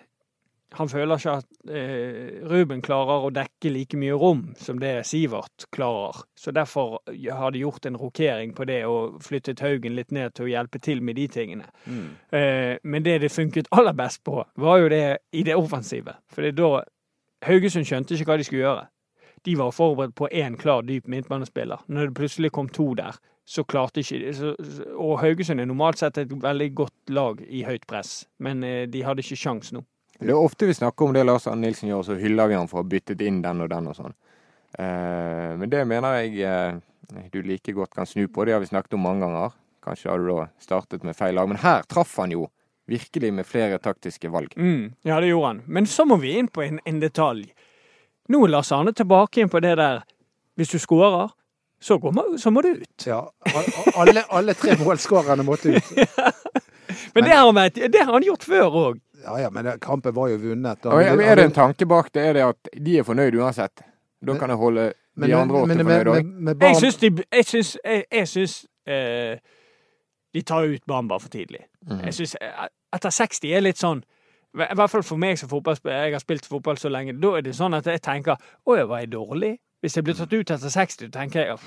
han 0.78 0.90
føler 0.92 1.16
ikke 1.20 1.34
at 1.40 1.70
eh, 1.72 2.42
Ruben 2.52 2.82
klarer 2.84 3.26
å 3.28 3.32
dekke 3.34 3.72
like 3.72 3.98
mye 4.00 4.16
rom 4.20 4.42
som 4.60 4.80
det 4.82 5.06
Sivert 5.08 5.66
klarer. 5.76 6.24
Så 6.36 6.52
derfor 6.56 6.98
har 7.32 7.52
de 7.56 7.62
gjort 7.64 7.86
en 7.88 7.98
rokering 7.98 8.54
på 8.58 8.66
det 8.68 8.82
og 8.86 9.22
flyttet 9.24 9.64
Haugen 9.64 9.96
litt 9.96 10.12
ned 10.12 10.36
til 10.36 10.48
å 10.48 10.52
hjelpe 10.52 10.82
til 10.84 11.00
med 11.02 11.16
de 11.16 11.28
tingene. 11.32 11.70
Mm. 11.86 12.10
Eh, 12.36 12.74
men 12.84 13.06
det 13.08 13.22
det 13.24 13.32
funket 13.32 13.72
aller 13.72 13.96
best 13.96 14.24
på, 14.28 14.44
var 14.56 14.82
jo 14.84 14.90
det 14.92 15.04
i 15.32 15.44
det 15.48 15.56
offensive. 15.56 16.18
For 16.32 16.44
det 16.44 16.58
da 16.60 16.84
Haugesund 17.46 17.86
skjønte 17.88 18.16
ikke 18.16 18.30
hva 18.32 18.38
de 18.42 18.44
skulle 18.48 18.66
gjøre. 18.66 18.86
De 19.46 19.56
var 19.60 19.72
forberedt 19.76 20.16
på 20.18 20.28
én 20.34 20.56
klar, 20.58 20.82
dyp 20.84 21.08
midtbanespiller. 21.08 21.84
Når 21.88 22.08
det 22.10 22.18
plutselig 22.18 22.52
kom 22.52 22.70
to 22.70 22.94
der, 22.98 23.16
så 23.46 23.64
klarte 23.64 24.02
ikke 24.02 24.34
så- 24.34 24.56
Og 24.98 25.20
Haugesund 25.22 25.62
er 25.62 25.66
normalt 25.66 26.00
sett 26.00 26.18
et 26.18 26.30
veldig 26.30 26.76
godt 26.76 27.10
lag 27.10 27.42
i 27.48 27.62
høyt 27.64 27.86
press, 27.88 28.26
men 28.40 28.64
eh, 28.64 28.86
de 28.88 29.04
hadde 29.04 29.22
ikke 29.22 29.38
sjans 29.38 29.72
nå. 29.72 29.84
Det 30.20 30.30
er 30.32 30.40
ofte 30.40 30.66
vi 30.70 30.74
snakker 30.74 31.06
om 31.10 31.14
det 31.14 31.24
Lars 31.28 31.48
Arne 31.48 31.66
Nilsen 31.68 31.90
gjør, 31.90 32.04
så 32.08 32.16
hyller 32.20 32.48
vi 32.48 32.56
han 32.56 32.68
for 32.72 32.80
å 32.80 32.84
ha 32.84 32.90
byttet 32.90 33.22
inn 33.22 33.42
den 33.44 33.62
og 33.66 33.70
den 33.70 33.88
og 33.92 33.96
sånn. 33.98 34.14
Eh, 34.80 35.52
men 35.60 35.70
det 35.72 35.84
mener 35.88 36.20
jeg 36.22 36.40
eh, 36.48 37.26
du 37.34 37.42
like 37.44 37.74
godt 37.76 37.94
kan 37.96 38.08
snu 38.08 38.28
på. 38.28 38.46
Det 38.48 38.56
har 38.56 38.64
vi 38.64 38.70
snakket 38.72 38.96
om 38.98 39.04
mange 39.06 39.26
ganger. 39.26 39.54
Kanskje 39.86 40.10
har 40.10 40.20
du 40.24 40.30
da 40.32 40.48
startet 40.64 41.04
med 41.06 41.16
feil 41.16 41.36
lag. 41.38 41.48
Men 41.52 41.60
her 41.62 41.84
traff 41.92 42.16
han 42.18 42.32
jo 42.34 42.48
virkelig 42.90 43.32
med 43.34 43.46
flere 43.50 43.78
taktiske 43.82 44.30
valg. 44.34 44.54
Mm, 44.58 44.94
ja, 45.06 45.20
det 45.22 45.30
gjorde 45.32 45.48
han. 45.52 45.62
Men 45.68 45.86
så 45.90 46.06
må 46.06 46.18
vi 46.22 46.36
inn 46.40 46.48
på 46.54 46.64
en, 46.66 46.80
en 46.86 47.00
detalj. 47.02 47.48
Nå 48.30 48.44
er 48.48 48.56
Lars 48.56 48.72
Arne 48.74 48.94
tilbake 48.98 49.42
inn 49.44 49.50
på 49.54 49.60
det 49.62 49.76
der 49.78 50.04
Hvis 50.58 50.72
du 50.72 50.80
skårer, 50.80 51.30
så, 51.84 51.98
går 52.00 52.14
man- 52.16 52.38
så 52.40 52.50
må 52.56 52.62
du 52.64 52.70
ut. 52.80 53.04
Ja, 53.06 53.20
alle, 54.00 54.24
alle 54.32 54.54
tre 54.56 54.78
målskårerne 54.80 55.44
måtte 55.44 55.74
ut. 55.76 55.90
Men 57.14 57.24
det 57.28 57.34
har 57.36 57.46
han, 57.46 57.56
vært- 57.58 57.82
det 57.92 58.02
har 58.06 58.14
han 58.16 58.24
gjort 58.24 58.46
før 58.48 58.78
òg. 58.82 59.02
Ja 59.26 59.40
ja, 59.42 59.50
men 59.50 59.72
kampen 59.82 60.14
var 60.16 60.30
jo 60.30 60.38
vunnet. 60.38 60.86
Og 60.86 61.02
er 61.02 61.18
er 61.22 61.36
det 61.40 61.46
en 61.50 61.56
tanke 61.56 61.88
bak 61.90 62.12
det? 62.14 62.22
Er 62.30 62.34
det 62.38 62.44
at 62.46 62.70
de 62.86 62.98
er 63.00 63.04
fornøyd 63.08 63.36
uansett? 63.42 63.82
Da 64.26 64.38
kan 64.38 64.50
jeg 64.50 64.58
holde 64.62 64.94
de 65.22 65.36
andre 65.36 65.62
åtte 65.64 65.78
fornøyd 65.82 66.10
òg. 66.14 66.62
Jeg 66.62 66.76
syns 66.82 66.98
de 67.02 67.12
Jeg 67.32 67.46
syns, 67.46 67.78
jeg, 67.86 68.04
jeg 68.12 68.28
syns 68.28 68.66
eh, 68.88 69.38
de 70.34 70.42
tar 70.42 70.68
ut 70.68 70.86
Bamba 70.88 71.18
for 71.20 71.30
tidlig. 71.30 71.66
Mm. 71.88 72.04
Jeg 72.06 72.14
syns 72.14 72.36
eh, 72.42 72.68
etter 72.94 73.10
60 73.10 73.54
er 73.56 73.64
litt 73.66 73.82
sånn 73.82 74.04
I 74.56 74.76
hvert 74.76 74.92
fall 74.92 75.04
for 75.04 75.20
meg 75.20 75.38
som 75.40 75.50
fotballspiller, 75.52 76.06
jeg 76.08 76.16
har 76.16 76.24
spilt 76.24 76.46
fotball 76.48 76.78
så 76.80 76.90
lenge, 76.90 77.18
da 77.20 77.34
er 77.38 77.42
det 77.44 77.56
sånn 77.58 77.74
at 77.76 77.88
jeg 77.92 78.02
tenker 78.02 78.38
Å, 78.40 78.76
jeg 78.78 78.88
var 78.88 79.04
jeg 79.04 79.12
dårlig? 79.12 79.58
Hvis 79.84 79.98
jeg 79.98 80.06
blir 80.08 80.16
tatt 80.16 80.32
ut 80.34 80.52
etter 80.56 80.72
60, 80.72 81.10
tenker 81.12 81.42
jeg 81.42 81.54
«Uff, 81.58 81.66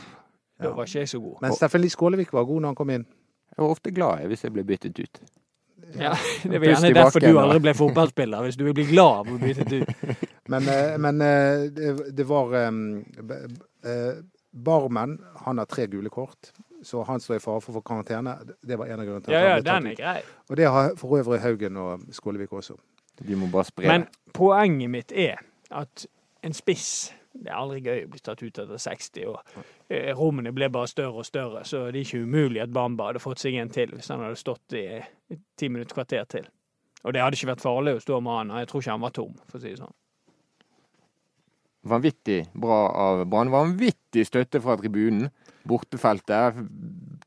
da 0.59 0.71
Ja. 0.71 0.75
var 0.75 0.89
ikke 0.89 1.05
jeg 1.05 1.09
så 1.09 1.21
god. 1.21 1.37
Men 1.43 1.53
Steffen 1.53 1.81
Lie 1.81 1.91
Skålevik 1.93 2.33
var 2.33 2.45
god 2.49 2.63
når 2.63 2.73
han 2.73 2.75
kom 2.75 2.91
inn. 2.91 3.05
Jeg 3.53 3.63
var 3.63 3.71
ofte 3.71 3.91
glad 3.95 4.25
hvis 4.27 4.43
jeg 4.45 4.53
ble 4.53 4.65
byttet 4.65 4.99
ut. 4.99 5.21
Ja, 5.99 6.15
det 6.43 6.59
er 6.59 6.65
gjerne 6.69 6.91
derfor 6.95 7.23
du 7.23 7.39
aldri 7.41 7.61
ble 7.65 7.75
fotballspiller, 7.77 8.43
hvis 8.45 8.59
du 8.59 8.65
vil 8.67 8.75
bli 8.77 8.89
glad 8.91 9.23
av 9.23 9.31
å 9.33 9.39
bytte 9.41 9.67
du. 9.69 9.81
Men, 10.53 10.69
eh, 10.73 10.95
men 10.97 11.21
eh, 11.21 11.67
det, 11.77 11.89
det 12.17 12.25
var 12.25 12.55
eh, 12.57 14.13
Barmen 14.51 15.19
han 15.45 15.59
har 15.61 15.67
tre 15.69 15.85
gule 15.93 16.09
kort, 16.09 16.55
så 16.83 17.03
han 17.05 17.21
står 17.21 17.37
i 17.37 17.43
fare 17.43 17.61
for 17.61 17.75
å 17.75 17.77
få 17.77 17.83
karantene. 17.85 18.33
Det 18.65 18.79
var 18.81 18.89
en 18.89 19.03
av 19.03 19.05
grunnene 19.05 19.27
til 19.27 19.37
at 19.37 19.45
ja, 19.45 19.51
han 19.51 19.59
ble 19.59 19.67
tatt 19.67 19.83
den 19.85 19.91
er 19.93 20.23
ut. 20.23 20.31
Og 20.49 20.57
det 20.57 20.71
har 20.73 20.95
for 20.97 21.19
øvrig 21.21 21.41
Haugen 21.45 21.77
og 21.83 22.07
Skålevik 22.17 22.55
også. 22.57 22.79
De 23.21 23.37
må 23.37 23.51
bare 23.53 23.69
spre 23.69 23.93
Men 23.93 24.07
poenget 24.33 24.95
mitt 24.95 25.13
er 25.13 25.43
at 25.69 26.07
en 26.41 26.57
spiss 26.57 27.11
Det 27.39 27.53
er 27.53 27.59
aldri 27.59 27.81
gøy 27.85 28.05
å 28.05 28.11
bli 28.11 28.21
tatt 28.25 28.43
ut 28.43 28.61
etter 28.65 28.83
60, 28.83 29.27
og 29.31 29.63
eh, 29.95 30.11
rommene 30.19 30.53
ble 30.55 30.71
bare 30.75 30.91
større 30.91 31.23
og 31.23 31.29
større, 31.29 31.63
så 31.69 31.85
det 31.87 32.01
er 32.01 32.07
ikke 32.07 32.25
umulig 32.27 32.63
at 32.65 32.75
Bamba 32.75 33.13
hadde 33.13 33.23
fått 33.23 33.45
seg 33.45 33.59
en 33.61 33.71
til 33.73 33.95
hvis 33.95 34.11
han 34.11 34.25
hadde 34.27 34.41
stått 34.41 34.75
i 34.79 34.87
i 34.99 35.39
ti 35.59 35.69
minutter 35.69 35.95
kvarter 35.95 36.27
til. 36.31 36.51
Og 37.05 37.15
det 37.15 37.23
hadde 37.23 37.39
ikke 37.39 37.53
vært 37.53 37.63
farlig 37.63 37.95
å 37.95 38.03
stå 38.03 38.19
med 38.25 38.39
han, 38.41 38.53
og 38.53 38.63
jeg 38.63 38.71
tror 38.71 38.83
ikke 38.83 38.95
han 38.97 39.07
var 39.07 39.15
tom, 39.15 39.35
for 39.47 39.61
å 39.61 39.63
si 39.63 39.71
det 39.71 39.81
sånn. 39.81 39.97
Vanvittig 41.89 42.41
bra 42.59 42.79
av 42.91 43.23
Brann. 43.31 43.53
Vanvittig 43.55 44.27
støtte 44.27 44.61
fra 44.61 44.77
tribunen. 44.81 45.29
Bortefeltet. 45.69 46.59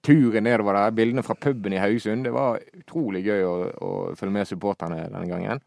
turen 0.02 0.44
nedover 0.44 0.74
der, 0.74 0.92
bildene 0.98 1.24
fra 1.24 1.36
puben 1.36 1.74
i 1.74 1.80
Haugesund. 1.80 2.26
Det 2.26 2.34
var 2.34 2.60
utrolig 2.74 3.22
gøy 3.26 3.44
å, 3.46 3.54
å 3.70 3.92
følge 4.18 4.34
med 4.34 4.50
supporterne 4.50 5.04
denne 5.06 5.28
gangen. 5.30 5.62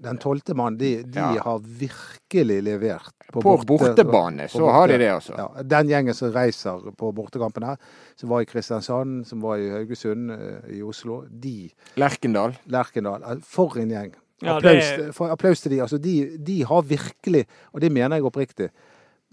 Den 0.00 0.16
tolvte 0.18 0.54
mann, 0.56 0.78
de, 0.80 1.02
de 1.02 1.18
Ja. 1.20 1.42
har 1.44 1.58
virkelig 1.58 2.62
levert. 2.64 3.12
På, 3.32 3.42
bortebane 3.66 4.46
så 4.48 4.58
på 4.62 4.70
har 4.72 4.88
de 4.88 4.96
det, 4.98 5.08
altså. 5.12 5.34
Ja, 5.36 5.62
den 5.62 5.88
gjengen 5.90 6.14
som 6.16 6.30
reiser 6.32 6.80
på 6.96 7.10
bortekampene, 7.12 7.74
som 8.16 8.30
var 8.30 8.40
i 8.40 8.46
Kristiansand, 8.48 9.26
som 9.28 9.42
var 9.44 9.58
i 9.60 9.68
Haugesund, 9.74 10.30
eh, 10.32 10.78
i 10.78 10.82
Oslo, 10.82 11.24
de 11.28 11.68
Lerkendal. 12.00 12.56
Lerkendal. 12.72 13.42
For 13.44 13.76
en 13.78 13.90
gjeng. 13.92 14.14
Ja, 14.42 14.56
applaus, 14.56 14.88
det- 14.96 15.14
for, 15.14 15.28
applaus 15.32 15.60
til 15.60 15.72
de. 15.72 15.80
Altså, 15.82 15.98
de. 15.98 16.38
De 16.38 16.62
har 16.64 16.82
virkelig, 16.82 17.46
og 17.74 17.80
det 17.80 17.92
mener 17.92 18.16
jeg 18.16 18.24
oppriktig, 18.24 18.70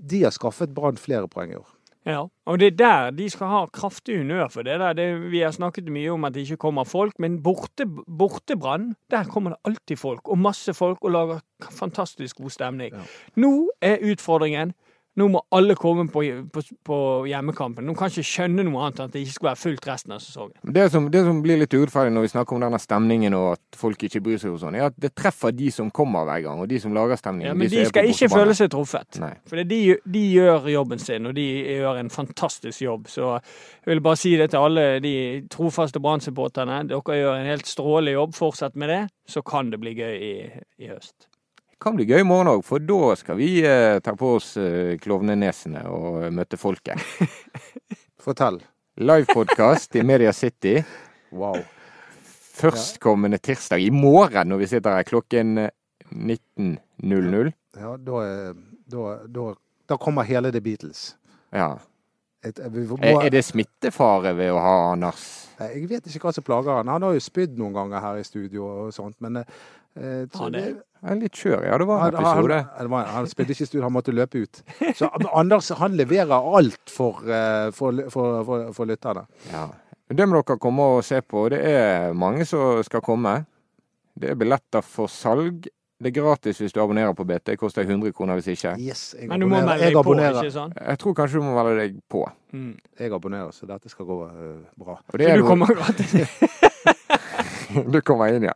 de 0.10 0.23
har 0.23 0.32
skaffet 0.32 0.73
Brann 0.73 0.97
flere 0.97 1.27
poeng 1.27 1.51
i 1.51 1.56
år. 1.56 1.67
Ja, 2.06 2.26
og 2.46 2.60
det 2.60 2.68
er 2.74 2.78
der 2.78 3.12
de 3.16 3.30
skal 3.32 3.48
ha 3.48 3.62
kraftig 3.72 4.18
honnør 4.20 4.50
for 4.52 4.68
det. 4.68 4.80
der. 4.80 4.94
Det, 4.94 5.32
vi 5.32 5.39
har 5.39 5.52
snakket 5.56 5.88
mye 5.88 6.12
om 6.12 6.26
at 6.28 6.34
det 6.36 6.44
ikke 6.44 6.58
kommer 6.66 6.84
folk, 6.84 7.13
men 7.20 7.42
borte, 7.44 7.88
bortebrann, 8.18 8.96
der 9.12 9.24
kommer 9.24 9.56
det 9.56 9.60
alltid 9.66 9.98
folk. 9.98 10.28
Og 10.28 10.38
masse 10.38 10.74
folk, 10.74 10.98
og 11.02 11.12
lager 11.12 11.39
fantastisk 11.72 12.38
god 12.38 12.50
stemning. 12.50 12.94
Ja. 12.94 13.06
Nå 13.39 13.70
er 13.82 14.04
utfordringen 14.04 14.74
nå 15.19 15.28
må 15.30 15.43
alle 15.54 15.76
komme 15.78 16.08
på, 16.10 16.23
på, 16.54 16.62
på 16.86 16.97
hjemmekampen. 17.30 17.86
Nå 17.86 17.93
kan 17.97 18.10
ikke 18.10 18.26
skjønne 18.26 18.63
noe 18.65 18.88
annet 18.88 19.02
enn 19.02 19.12
at 19.12 19.13
det 19.13 19.21
ikke 19.21 19.36
skal 19.36 19.49
være 19.52 19.62
fullt 19.62 19.88
resten 19.89 20.15
av 20.15 20.21
sesongen. 20.23 20.56
Det 20.78 20.86
som, 20.89 21.10
det 21.13 21.21
som 21.28 21.41
blir 21.43 21.60
litt 21.62 21.76
urettferdig 21.76 22.13
når 22.15 22.26
vi 22.26 22.32
snakker 22.32 22.58
om 22.58 22.63
denne 22.65 22.80
stemningen 22.82 23.36
og 23.38 23.52
at 23.52 23.78
folk 23.78 24.06
ikke 24.08 24.23
bryr 24.26 24.39
seg, 24.41 24.56
og 24.56 24.63
sånn, 24.63 24.78
er 24.80 24.88
at 24.88 24.97
det 24.97 25.12
treffer 25.13 25.54
de 25.54 25.69
som 25.73 25.91
kommer 25.93 26.26
hver 26.26 26.41
gang, 26.47 26.63
og 26.63 26.71
de 26.71 26.80
som 26.82 26.95
lager 26.97 27.19
stemningen. 27.21 27.52
Ja, 27.52 27.58
men 27.58 27.69
de, 27.69 27.84
de 27.84 27.91
skal 27.91 28.10
ikke 28.10 28.32
føle 28.34 28.56
seg 28.58 28.71
truffet. 28.73 29.19
Nei. 29.21 29.34
For 29.49 29.62
de, 29.73 29.82
de 30.15 30.23
gjør 30.34 30.69
jobben 30.73 31.04
sin, 31.04 31.30
og 31.30 31.38
de 31.38 31.45
gjør 31.62 32.02
en 32.02 32.10
fantastisk 32.13 32.82
jobb. 32.82 33.12
Så 33.13 33.36
jeg 33.38 33.91
vil 33.91 34.02
bare 34.08 34.21
si 34.23 34.34
det 34.39 34.49
til 34.54 34.65
alle 34.65 34.88
de 35.04 35.15
trofaste 35.54 36.02
Brann-supporterne. 36.02 36.82
Dere 36.89 37.19
gjør 37.19 37.38
en 37.38 37.52
helt 37.52 37.69
strålende 37.69 38.17
jobb. 38.17 38.34
Fortsett 38.34 38.80
med 38.80 38.89
det, 38.89 39.04
så 39.30 39.45
kan 39.45 39.69
det 39.69 39.82
bli 39.84 39.93
gøy 39.99 40.17
i, 40.17 40.34
i 40.82 40.89
høst. 40.89 41.30
Kan 41.84 41.98
bli 41.98 42.06
gøy 42.08 42.22
i 42.22 42.28
morgen 42.28 42.48
òg, 42.48 42.62
for 42.63 42.80
da 42.80 43.13
skal 43.19 43.36
vi 43.39 43.50
eh, 43.67 43.98
ta 44.04 44.13
på 44.15 44.36
oss 44.38 44.54
eh, 44.62 44.93
klovnenesene 45.04 45.82
og 45.91 46.22
eh, 46.24 46.32
møte 46.32 46.56
folket. 46.60 47.02
Fortell. 48.24 48.62
Livepodkast 49.04 49.96
i 50.00 50.04
Media 50.06 50.32
City 50.38 50.78
Wow. 51.34 51.58
førstkommende 52.54 53.39
tirsdag. 53.41 53.82
I 53.82 53.89
morgen 53.91 54.52
når 54.54 54.62
vi 54.62 54.67
sitter 54.76 54.96
her 55.00 55.08
klokken 55.10 55.58
eh, 55.65 55.72
19.00. 56.13 57.52
Ja, 57.80 57.96
da, 57.98 58.22
er- 58.28 58.54
da, 58.93 59.08
da, 59.34 59.48
da 59.89 59.98
kommer 59.98 60.24
hele 60.30 60.52
The 60.54 60.62
Beatles. 60.62 61.15
Ja. 61.52 61.74
Et, 62.43 62.60
vi 62.69 62.84
må, 62.88 62.98
Er, 63.02 63.17
er 63.26 63.32
det 63.34 63.43
smittefare 63.48 64.34
ved 64.38 64.52
å 64.54 64.60
ha 64.62 64.74
Anders? 64.91 65.24
Jeg 65.63 65.88
vet 65.89 66.08
ikke 66.12 66.28
hva 66.28 66.34
som 66.36 66.43
plager 66.46 66.76
han. 66.82 66.89
Han 66.91 67.06
har 67.08 67.15
jo 67.15 67.24
spydd 67.24 67.56
noen 67.60 67.74
ganger 67.76 68.04
her 68.04 68.19
i 68.19 68.26
studio 68.28 68.67
og 68.86 68.93
sånt, 68.96 69.15
men 69.24 69.41
eh, 69.41 69.63
Han 69.95 70.56
er- 70.56 70.73
det- 70.73 70.84
er 71.03 71.15
litt 71.19 71.36
skjør, 71.36 71.65
ja. 71.67 71.77
Det 71.77 71.86
var 71.88 71.97
en 72.08 72.15
han, 72.15 72.23
han, 72.23 72.38
episode. 72.38 72.67
det 72.79 72.89
var- 72.89 73.06
han 73.06 73.25
spilte 73.27 73.51
ikke 73.51 73.62
i 73.62 73.65
studio, 73.65 73.84
han 73.84 73.93
måtte 73.93 74.13
løpe 74.15 74.41
ut. 74.43 74.62
Så 74.95 75.10
Anders 75.36 75.69
han 75.69 75.97
leverer 75.97 76.32
alt 76.58 76.89
for, 76.89 77.19
eh, 77.27 77.69
for, 77.71 77.91
for, 78.10 78.43
for, 78.47 78.71
for 78.73 78.86
lytterne. 78.86 79.25
Ja. 79.51 79.67
Det 80.13 80.27
må 80.29 80.41
dere 80.43 80.58
komme 80.60 80.79
og 80.97 81.03
se 81.03 81.21
på. 81.21 81.49
Det 81.49 81.60
er 81.65 82.13
mange 82.13 82.45
som 82.45 82.82
skal 82.84 83.01
komme. 83.01 83.45
Det 84.19 84.29
er 84.29 84.36
billetter 84.36 84.82
for 84.86 85.08
salg. 85.08 85.67
Det 86.03 86.10
er 86.12 86.21
gratis 86.21 86.58
hvis 86.60 86.73
du 86.75 86.82
abonnerer 86.84 87.13
på 87.15 87.23
BT. 87.25 87.45
Det 87.53 87.60
koster 87.60 87.84
100 87.88 88.12
kroner 88.13 88.36
hvis 88.36 88.49
ikke. 88.58 88.73
Yes, 88.79 89.15
jeg 89.17 89.29
Men 89.29 89.39
du 89.39 89.47
må 89.47 89.62
melde 89.63 89.77
deg 89.79 89.93
på, 89.95 90.13
ikke 90.19 90.51
sant? 90.51 90.73
Jeg 90.77 90.99
tror 90.99 91.13
kanskje 91.15 91.39
du 91.39 91.45
må 91.47 91.53
velge 91.63 91.79
deg 91.79 92.01
på. 92.12 92.25
Mm. 92.51 92.73
Jeg 92.99 93.12
abonnerer, 93.15 93.51
så 93.56 93.65
dette 93.69 93.89
skal 93.89 94.06
gå 94.06 94.17
uh, 94.25 94.60
bra. 94.77 94.97
Så 95.12 95.17
du 95.17 95.23
noe- 95.23 95.47
kommer 95.47 95.67
gratis. 95.67 96.13
du 97.93 98.01
kommer 98.01 98.36
inn, 98.36 98.43
ja. 98.49 98.53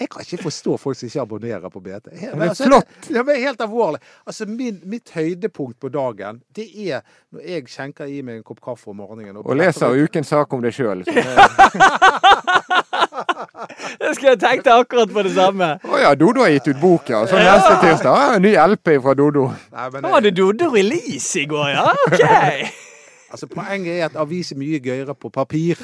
Jeg 0.00 0.08
kan 0.10 0.22
ikke 0.22 0.42
forstå 0.42 0.76
folk 0.78 0.96
som 0.96 1.06
ikke 1.06 1.20
abonnerer 1.20 1.68
på 1.68 1.80
BT. 1.80 1.90
Helt, 2.20 2.32
Men 2.32 2.40
det 2.40 2.48
altså, 2.48 2.64
flott. 2.64 3.10
Ja, 3.10 3.22
men 3.22 3.36
helt 3.36 3.60
alvorlig. 3.60 4.00
Altså, 4.26 4.46
min, 4.46 4.80
mitt 4.86 5.10
høydepunkt 5.14 5.80
på 5.80 5.88
dagen, 5.88 6.42
det 6.56 6.68
er 6.90 7.00
når 7.34 7.40
jeg 7.48 7.64
skjenker 7.72 8.04
i 8.06 8.22
meg 8.22 8.38
en 8.38 8.44
kopp 8.46 8.60
kaffe 8.62 8.92
om 8.92 8.96
morgenen. 9.02 9.36
Og 9.42 9.56
leser 9.58 9.98
ukens 9.98 10.30
sak 10.30 10.54
om 10.54 10.62
deg 10.62 10.76
sjøl. 10.76 11.02
Jeg 13.98 14.14
skulle 14.14 14.36
tenkt 14.40 14.66
akkurat 14.70 15.10
på 15.12 15.22
det 15.26 15.32
samme. 15.34 15.66
Å 15.84 16.00
ja, 16.00 16.14
Dodo 16.18 16.42
har 16.44 16.52
gitt 16.54 16.68
ut 16.70 16.80
bok, 16.80 17.10
ja. 17.10 17.24
Så 17.28 17.38
neste 17.38 17.74
tirsdag 17.82 18.36
en 18.36 18.44
ny 18.44 18.54
LP 18.58 18.94
fra 19.04 19.14
Dodo. 19.18 19.48
Nei, 19.74 19.86
men, 19.92 20.04
Da 20.04 20.12
hadde 20.14 20.32
Dodo 20.36 20.70
release 20.74 21.42
i 21.42 21.46
går, 21.50 21.68
ja? 21.74 21.86
OK! 22.06 22.22
altså, 23.32 23.48
poenget 23.50 23.98
er 23.98 24.06
at 24.08 24.18
avis 24.20 24.52
er 24.54 24.60
mye 24.60 24.80
gøyere 24.82 25.14
på 25.18 25.32
papir. 25.34 25.82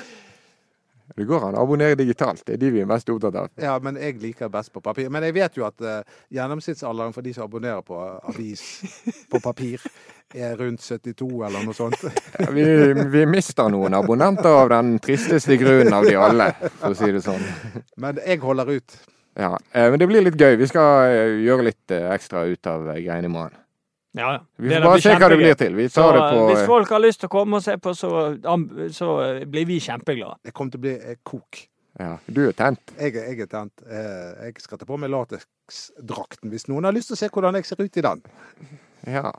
Det 1.15 1.25
går 1.29 1.45
an 1.47 1.55
å 1.55 1.63
abonnere 1.63 1.95
digitalt. 1.99 2.43
Det 2.47 2.57
er 2.57 2.61
de 2.63 2.71
vi 2.75 2.81
er 2.83 2.89
mest 2.91 3.11
opptatt 3.13 3.37
av. 3.39 3.51
Ja, 3.63 3.77
men 3.83 3.99
jeg 4.01 4.19
liker 4.23 4.51
best 4.51 4.73
på 4.75 4.83
papir. 4.83 5.07
Men 5.15 5.23
jeg 5.29 5.37
vet 5.37 5.59
jo 5.59 5.67
at 5.69 5.79
uh, 5.85 6.01
gjennomsnittsalderen 6.35 7.15
for 7.15 7.23
de 7.23 7.35
som 7.37 7.47
abonnerer 7.47 7.85
på 7.87 8.01
avis 8.33 8.65
på 9.31 9.41
papir, 9.45 9.83
er 10.35 10.57
rundt 10.59 10.83
72 10.83 11.29
eller 11.47 11.63
noe 11.63 11.77
sånt. 11.77 12.03
Ja, 12.43 12.51
Vi, 12.51 12.65
vi 13.15 13.27
mister 13.31 13.71
noen 13.71 13.95
abonnenter 13.95 14.51
av 14.51 14.73
den 14.73 14.97
tristeste 15.03 15.55
grunnen 15.61 15.95
av 15.95 16.07
de 16.09 16.17
alle, 16.19 16.51
for 16.81 16.91
å 16.91 16.99
si 16.99 17.13
det 17.15 17.23
sånn. 17.23 17.45
Men 18.03 18.19
jeg 18.25 18.43
holder 18.43 18.75
ut. 18.75 18.97
Ja, 19.39 19.53
eh, 19.71 19.91
Men 19.91 20.01
det 20.03 20.09
blir 20.11 20.27
litt 20.27 20.39
gøy. 20.41 20.57
Vi 20.59 20.67
skal 20.71 21.13
eh, 21.15 21.37
gjøre 21.47 21.69
litt 21.71 21.95
ekstra 21.95 22.43
ut 22.51 22.71
av 22.71 22.91
greiene 22.91 23.31
i 23.31 23.37
morgen. 23.37 23.64
Ja, 24.15 24.33
ja. 24.33 24.41
Vi 24.57 24.71
får 24.71 24.85
bare 24.87 25.03
se 25.03 25.15
hva 25.19 25.29
det 25.33 25.39
blir 25.41 25.57
til. 25.59 25.75
Vi 25.75 25.89
Så 25.91 26.05
det 26.15 26.21
på 26.23 26.43
hvis 26.49 26.61
eh, 26.61 26.67
folk 26.71 26.91
har 26.95 27.03
lyst 27.03 27.21
til 27.25 27.31
å 27.31 27.33
komme 27.35 27.59
og 27.59 27.65
se 27.65 27.75
på, 27.83 27.95
så, 27.99 28.11
så 28.95 29.15
blir 29.51 29.67
vi 29.67 29.81
kjempeglade. 29.83 30.39
Det 30.47 30.55
kommer 30.55 30.75
til 30.75 30.83
å 30.83 30.85
bli 30.85 30.93
eh, 30.95 31.17
kok. 31.27 31.65
ja, 31.99 32.13
Du 32.27 32.45
er 32.47 32.55
tent. 32.55 32.95
Jeg, 33.01 33.17
jeg 33.19 33.41
er 33.43 33.51
tent. 33.51 33.83
Eh, 33.89 34.47
Jeg 34.47 34.63
skal 34.63 34.79
ta 34.79 34.87
på 34.87 34.99
meg 35.03 35.11
lateksdrakten 35.11 36.53
hvis 36.55 36.69
noen 36.71 36.87
har 36.87 36.95
lyst 36.95 37.11
til 37.11 37.19
å 37.19 37.23
se 37.25 37.31
hvordan 37.35 37.59
jeg 37.59 37.67
ser 37.67 37.83
ut 37.83 37.99
i 37.99 38.07
den. 38.07 38.23
Ja. 39.19 39.33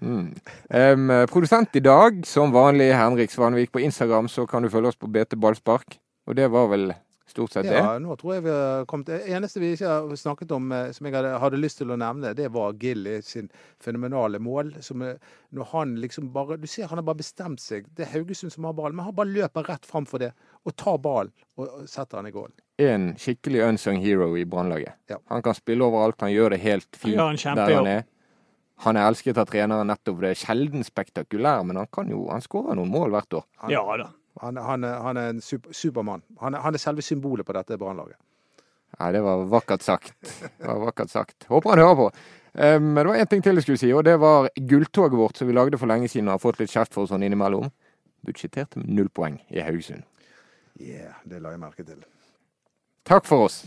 Mm. 0.00 0.32
Um, 0.72 1.10
produsent 1.28 1.76
i 1.76 1.84
dag, 1.84 2.22
som 2.26 2.54
vanlig, 2.56 2.88
Henrik 2.96 3.30
Svanvik. 3.30 3.70
På 3.72 3.84
Instagram 3.84 4.32
så 4.32 4.46
kan 4.48 4.64
du 4.64 4.72
følge 4.72 4.94
oss 4.94 4.96
på 4.98 5.10
BT 5.12 5.36
Ballspark. 5.36 5.98
Og 6.26 6.38
det 6.38 6.48
var 6.50 6.70
vel 6.72 6.94
stort 7.32 7.54
sett 7.54 7.66
det. 7.66 7.78
Ja, 7.78 7.96
nå 8.02 8.14
tror 8.20 8.36
jeg 8.36 8.44
vi 8.46 8.52
har 8.54 8.86
kommet 8.90 9.10
Det 9.10 9.20
eneste 9.32 9.60
vi 9.62 9.72
ikke 9.74 9.90
har 9.90 10.16
snakket 10.20 10.52
om 10.54 10.70
eh, 10.72 10.90
som 10.94 11.08
jeg 11.08 11.32
hadde, 11.42 11.60
lyst 11.60 11.80
til 11.80 11.92
å 11.92 11.98
nevne, 12.00 12.34
det 12.38 12.50
var 12.54 12.76
Gilly 12.80 13.18
sin 13.26 13.50
fenomenale 13.82 14.40
mål. 14.42 14.74
Som 14.84 15.02
eh, 15.06 15.18
når 15.56 15.70
han 15.72 15.96
liksom 16.02 16.30
bare 16.34 16.60
Du 16.60 16.68
ser 16.70 16.90
han 16.90 17.00
har 17.00 17.06
bare 17.08 17.22
bestemt 17.22 17.62
seg. 17.64 17.88
Det 17.96 18.06
er 18.06 18.12
Haugesund 18.14 18.54
som 18.54 18.68
har 18.68 18.76
ballen, 18.78 18.98
men 18.98 19.08
han 19.08 19.16
bare 19.18 19.32
løper 19.32 19.68
rett 19.72 19.88
fram 19.88 20.06
for 20.08 20.22
det. 20.22 20.32
Og 20.62 20.76
tar 20.78 21.00
ballen 21.02 21.32
og 21.58 21.84
setter 21.90 22.20
han 22.20 22.30
i 22.30 22.34
gål. 22.34 22.52
En 22.82 23.12
skikkelig 23.20 23.66
unsung 23.66 24.00
hero 24.02 24.30
i 24.38 24.46
Brannlaget. 24.48 24.96
Ja. 25.10 25.18
Han 25.32 25.42
kan 25.44 25.56
spille 25.58 25.84
overalt, 25.84 26.20
han 26.22 26.32
gjør 26.32 26.54
det 26.54 26.62
helt 26.64 26.96
fint 26.96 27.20
Han 27.20 27.36
der 27.58 27.76
han 27.76 27.90
er. 27.90 28.08
Han 28.82 28.98
er 28.98 29.06
elsket 29.06 29.38
av 29.38 29.46
treneren 29.46 29.86
nettopp 29.86 30.22
det. 30.24 30.32
er 30.32 30.40
Sjelden 30.40 30.82
spektakulær, 30.82 31.62
men 31.68 31.78
han 31.78 31.90
kan 31.92 32.08
jo, 32.10 32.24
han 32.32 32.42
skårer 32.42 32.74
noen 32.78 32.90
mål 32.90 33.12
hvert 33.14 33.38
år. 33.38 33.44
Han, 33.62 33.70
Ja 33.70 33.84
da. 34.00 34.08
Han, 34.40 34.56
han, 34.56 34.84
han 34.84 35.16
er 35.16 35.32
en 35.34 35.40
super, 35.40 35.72
supermann. 35.72 36.22
Han, 36.40 36.54
han 36.54 36.74
er 36.74 36.80
selve 36.80 37.02
symbolet 37.04 37.46
på 37.46 37.52
dette 37.56 37.78
brannlaget. 37.78 38.16
Ja, 38.98 39.12
det 39.12 39.20
var 39.24 39.44
vakkert 39.48 39.82
sagt. 39.82 40.14
Det 40.58 40.66
var 40.66 40.80
vakkert 40.86 41.10
sagt. 41.10 41.44
Håper 41.48 41.70
han 41.70 41.78
hører 41.78 41.96
på. 41.96 42.08
Men 42.52 42.94
det 42.94 43.06
var 43.08 43.16
én 43.16 43.28
ting 43.30 43.42
til 43.44 43.56
jeg 43.56 43.64
skulle 43.64 43.80
si, 43.80 43.92
og 43.96 44.04
det 44.04 44.18
var 44.20 44.50
gulltoget 44.68 45.16
vårt 45.16 45.40
som 45.40 45.48
vi 45.48 45.56
lagde 45.56 45.78
for 45.80 45.88
lenge 45.88 46.08
siden 46.12 46.28
og 46.28 46.36
har 46.36 46.42
fått 46.42 46.60
litt 46.60 46.72
kjeft 46.72 46.92
for 46.92 47.08
sånn 47.08 47.24
innimellom. 47.24 47.70
Budsjetterte 48.26 48.82
med 48.82 48.92
null 48.92 49.08
poeng 49.08 49.40
i 49.48 49.64
Haugesund. 49.64 50.04
Yeah, 50.76 51.16
det 51.24 51.40
la 51.40 51.54
jeg 51.56 51.64
merke 51.64 51.86
til. 51.88 52.04
Takk 53.08 53.24
for 53.26 53.48
oss. 53.48 53.62